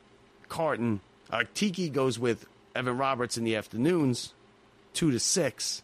[0.49, 1.01] Carton.
[1.31, 4.33] Uh, Tiki goes with Evan Roberts in the afternoons,
[4.95, 5.83] two to six,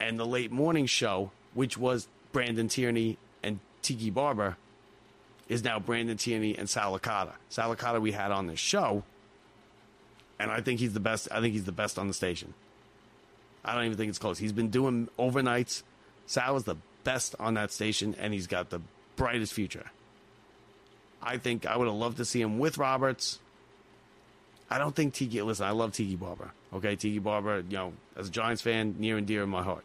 [0.00, 4.56] and the late morning show, which was Brandon Tierney and Tiki Barber,
[5.48, 7.32] is now Brandon Tierney and Sal Licata.
[7.50, 9.02] Salicata we had on this show,
[10.38, 11.28] and I think he's the best.
[11.32, 12.54] I think he's the best on the station.
[13.64, 14.38] I don't even think it's close.
[14.38, 15.82] He's been doing overnights.
[16.26, 16.76] Sal is the
[17.08, 18.82] best on that station, and he's got the
[19.16, 19.86] brightest future.
[21.22, 23.38] I think I would have loved to see him with Roberts.
[24.68, 25.40] I don't think Tiki.
[25.40, 26.52] Listen, I love Tiki Barber.
[26.74, 27.64] Okay, Tiki Barber.
[27.66, 29.84] You know, as a Giants fan, near and dear in my heart.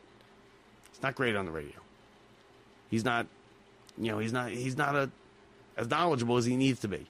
[0.91, 1.80] He's not great on the radio.
[2.91, 3.26] He's not.
[3.97, 4.51] You know, he's not.
[4.51, 5.09] He's not a
[5.78, 7.07] as knowledgeable as he needs to be.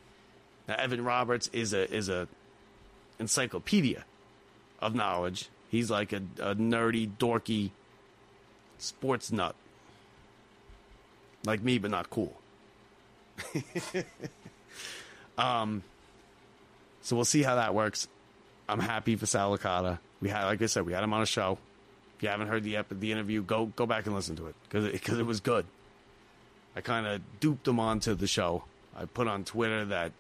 [0.68, 2.28] Now, Evan Roberts is a is a
[3.18, 4.06] encyclopedia
[4.80, 5.50] of knowledge.
[5.70, 7.72] He's like a, a nerdy, dorky
[8.78, 9.56] sports nut,
[11.46, 12.34] like me, but not cool.
[15.38, 15.84] um,
[17.02, 18.08] so we'll see how that works.
[18.68, 20.00] I'm happy for Sal Licata.
[20.22, 21.58] We had, like I said, we had him on a show.
[22.18, 24.56] If you haven't heard the ep- the interview, go go back and listen to it
[24.64, 25.66] because because it, it was good.
[26.76, 28.64] I kind of duped him onto the show.
[28.96, 30.14] I put on Twitter that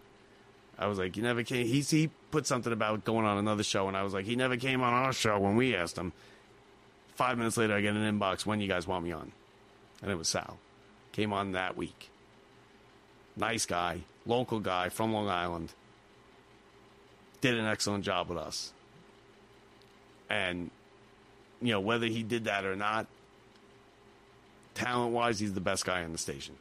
[0.77, 3.87] I was like, "You never came." He he put something about going on another show,
[3.87, 6.11] and I was like, "He never came on our show when we asked him."
[7.15, 9.31] Five minutes later, I get an inbox when you guys want me on,
[10.01, 10.57] and it was Sal.
[11.13, 12.09] Came on that week.
[13.37, 15.71] Nice guy, local guy from Long Island.
[17.39, 18.73] Did an excellent job with us,
[20.29, 20.69] and
[21.61, 23.07] you know whether he did that or not,
[24.75, 26.55] talent wise, he's the best guy in the station.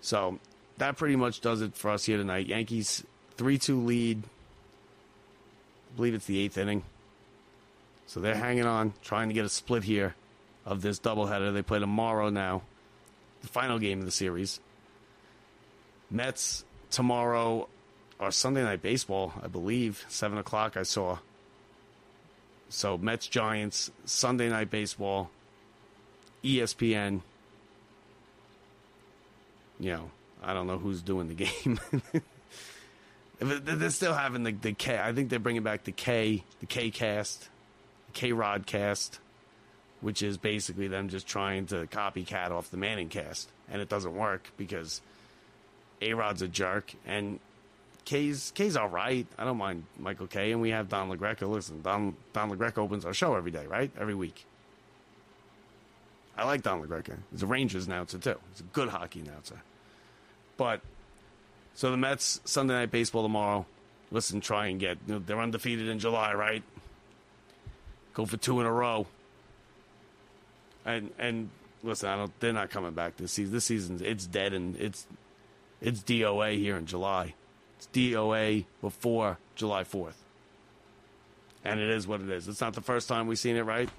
[0.00, 0.38] So
[0.78, 2.46] that pretty much does it for us here tonight.
[2.46, 3.04] Yankees
[3.36, 4.22] 3 2 lead.
[5.92, 6.84] I believe it's the eighth inning.
[8.06, 10.14] So they're hanging on, trying to get a split here
[10.68, 11.52] of this doubleheader.
[11.52, 12.62] They play tomorrow now,
[13.40, 14.60] the final game of the series.
[16.10, 17.68] Mets tomorrow
[18.18, 21.18] or Sunday night baseball, I believe, 7 o'clock, I saw.
[22.68, 25.30] So Mets Giants, Sunday night baseball,
[26.44, 27.22] ESPN.
[29.80, 30.10] You know,
[30.42, 31.80] I don't know who's doing the game.
[33.38, 34.98] they're still having the, the Kay.
[34.98, 37.48] I think they're bringing back the Kay, the Kay cast,
[38.08, 39.20] the Kay Rod cast,
[40.00, 44.14] which is basically them just trying to copycat off the Manning cast, and it doesn't
[44.14, 45.00] work because
[46.00, 47.40] A Rod's a jerk and
[48.08, 49.26] Kay's Kay's all right.
[49.36, 50.52] I don't mind Michael Kay.
[50.52, 51.46] And we have Don LaGreca.
[51.46, 53.90] Listen, Don Don LaGreca opens our show every day, right?
[54.00, 54.46] Every week.
[56.34, 57.18] I like Don LaGreca.
[57.30, 58.36] He's a Rangers announcer too.
[58.52, 59.60] He's a good hockey announcer.
[60.56, 60.80] But
[61.74, 63.66] so the Mets Sunday night baseball tomorrow.
[64.10, 66.62] Listen, try and get you know, they're undefeated in July, right?
[68.14, 69.06] Go for two in a row.
[70.88, 71.50] And and
[71.82, 72.40] listen, I don't.
[72.40, 73.52] They're not coming back this season.
[73.52, 75.06] This season it's dead and it's
[75.82, 77.34] it's DOA here in July.
[77.76, 80.24] It's DOA before July fourth.
[81.62, 82.48] And it is what it is.
[82.48, 83.90] It's not the first time we've seen it, right?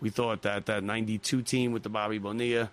[0.00, 2.70] We thought that that 92 team with the Bobby Bonilla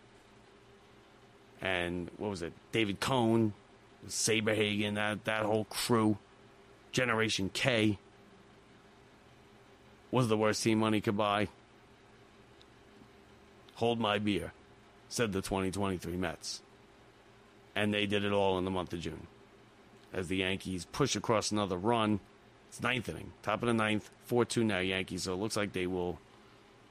[1.61, 2.53] and what was it?
[2.71, 3.53] David Cone,
[4.07, 6.17] Saberhagen, that that whole crew,
[6.91, 7.99] Generation K
[10.09, 11.49] was the worst team money could buy.
[13.79, 14.51] Hold my beer,
[15.07, 16.61] said the 2023 Mets.
[17.77, 19.27] And they did it all in the month of June.
[20.11, 22.19] As the Yankees push across another run,
[22.67, 25.23] it's ninth inning, top of the ninth, 4 2 now, Yankees.
[25.23, 26.19] So it looks like they will,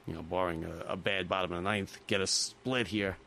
[0.07, 3.17] you know, barring a, a bad bottom of the ninth, get a split here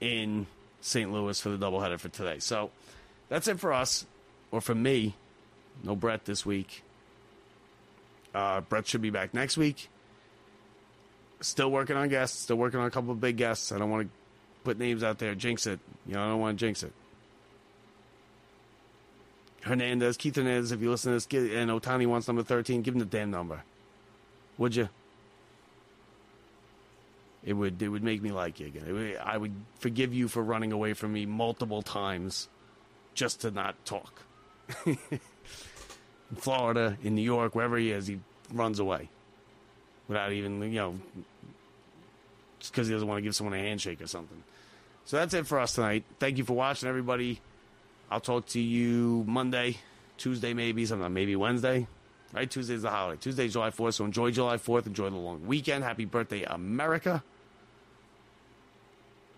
[0.00, 0.46] in
[0.80, 1.12] St.
[1.12, 2.38] Louis for the doubleheader for today.
[2.38, 2.70] So
[3.28, 4.06] that's it for us,
[4.50, 5.14] or for me.
[5.84, 6.84] No Brett this week.
[8.34, 9.90] Uh, Brett should be back next week.
[11.40, 12.40] Still working on guests.
[12.40, 13.72] Still working on a couple of big guests.
[13.72, 14.10] I don't want to
[14.64, 15.34] put names out there.
[15.34, 15.80] Jinx it.
[16.06, 16.92] You know, I don't want to jinx it.
[19.62, 23.00] Hernandez, Keith Hernandez, if you listen to this, and Ohtani wants number 13, give him
[23.00, 23.62] the damn number.
[24.58, 24.88] Would you?
[27.44, 28.92] It would it would make me like you again.
[28.92, 32.48] Would, I would forgive you for running away from me multiple times
[33.14, 34.22] just to not talk.
[34.86, 34.98] in
[36.36, 38.20] Florida, in New York, wherever he is, he
[38.52, 39.08] runs away
[40.06, 40.94] without even, you know,
[42.68, 44.42] because he doesn't want to give someone a handshake or something.
[45.04, 46.04] So that's it for us tonight.
[46.18, 47.40] Thank you for watching, everybody.
[48.10, 49.78] I'll talk to you Monday,
[50.18, 51.86] Tuesday, maybe, sometime, maybe Wednesday.
[52.32, 52.48] Right?
[52.48, 53.20] Tuesday's the holiday.
[53.20, 54.86] Tuesday's July 4th, so enjoy July 4th.
[54.86, 55.82] Enjoy the long weekend.
[55.82, 57.24] Happy birthday, America.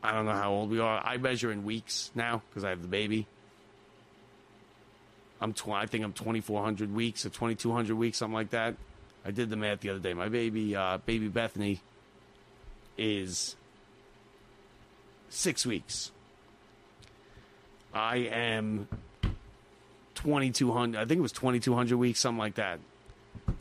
[0.03, 1.01] I don't know how old we are.
[1.03, 3.27] I measure in weeks now because I have the baby.
[5.41, 8.77] I'm tw- I think I'm 2,400 weeks or 2,200 weeks, something like that.
[9.25, 10.15] I did the math the other day.
[10.15, 11.81] My baby, uh, baby Bethany,
[12.97, 13.57] is
[15.29, 16.11] six weeks.
[17.95, 18.89] I am
[20.15, 20.99] 2,200.
[20.99, 22.79] I think it was 2,200 weeks, something like that.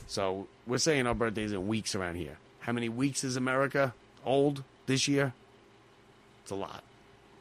[0.08, 2.38] So we're saying our birthdays in weeks around here.
[2.60, 3.94] How many weeks is America
[4.26, 5.34] old this year?
[6.44, 6.84] It's a lot.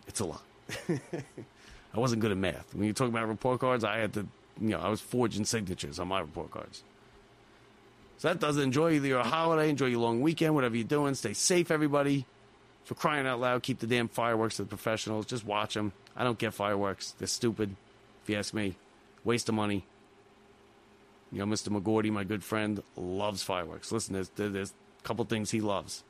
[0.07, 0.43] It's a lot.
[0.89, 2.75] I wasn't good at math.
[2.75, 4.27] When you talk about report cards, I had to,
[4.61, 6.83] you know, I was forging signatures on my report cards.
[8.21, 8.59] So that does.
[8.59, 9.71] Enjoy your holiday.
[9.71, 11.15] Enjoy your long weekend, whatever you're doing.
[11.15, 12.27] Stay safe, everybody.
[12.85, 15.25] For crying out loud, keep the damn fireworks to the professionals.
[15.25, 15.93] Just watch them.
[16.15, 17.13] I don't get fireworks.
[17.13, 17.75] They're stupid,
[18.23, 18.77] if you ask me.
[19.25, 19.87] Waste of money.
[21.33, 21.69] You know, Mr.
[21.69, 23.91] McGordy, my good friend, loves fireworks.
[23.91, 26.05] Listen, there's, there's a couple things he loves.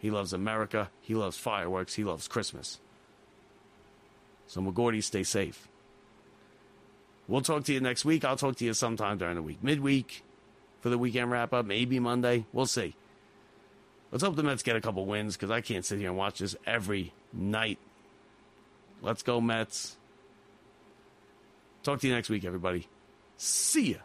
[0.00, 0.90] He loves America.
[1.00, 1.94] He loves fireworks.
[1.94, 2.78] He loves Christmas.
[4.48, 5.66] So, McGordy, stay safe.
[7.26, 8.22] We'll talk to you next week.
[8.22, 9.64] I'll talk to you sometime during the week.
[9.64, 10.24] Midweek
[10.80, 11.66] for the weekend wrap up.
[11.66, 12.46] Maybe Monday.
[12.52, 12.94] We'll see.
[14.10, 16.38] Let's hope the Mets get a couple wins because I can't sit here and watch
[16.38, 17.78] this every night.
[19.02, 19.96] Let's go, Mets.
[21.82, 22.88] Talk to you next week, everybody.
[23.36, 23.98] See ya.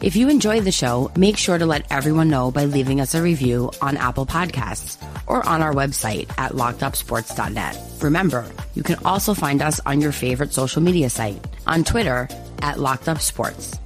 [0.00, 3.22] If you enjoyed the show, make sure to let everyone know by leaving us a
[3.22, 7.78] review on Apple Podcasts or on our website at lockedupsports.net.
[8.00, 12.28] Remember, you can also find us on your favorite social media site, on Twitter
[12.60, 13.78] at lockedupsports,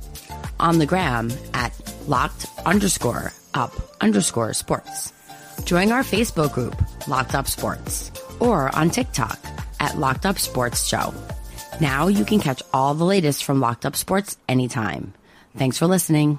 [0.61, 1.73] on the gram at
[2.07, 5.13] locked underscore up underscore sports.
[5.65, 6.77] Join our Facebook group,
[7.09, 9.39] Locked Up Sports, or on TikTok
[9.81, 11.13] at Locked Up Sports Show.
[11.81, 15.13] Now you can catch all the latest from Locked Up Sports anytime.
[15.57, 16.39] Thanks for listening.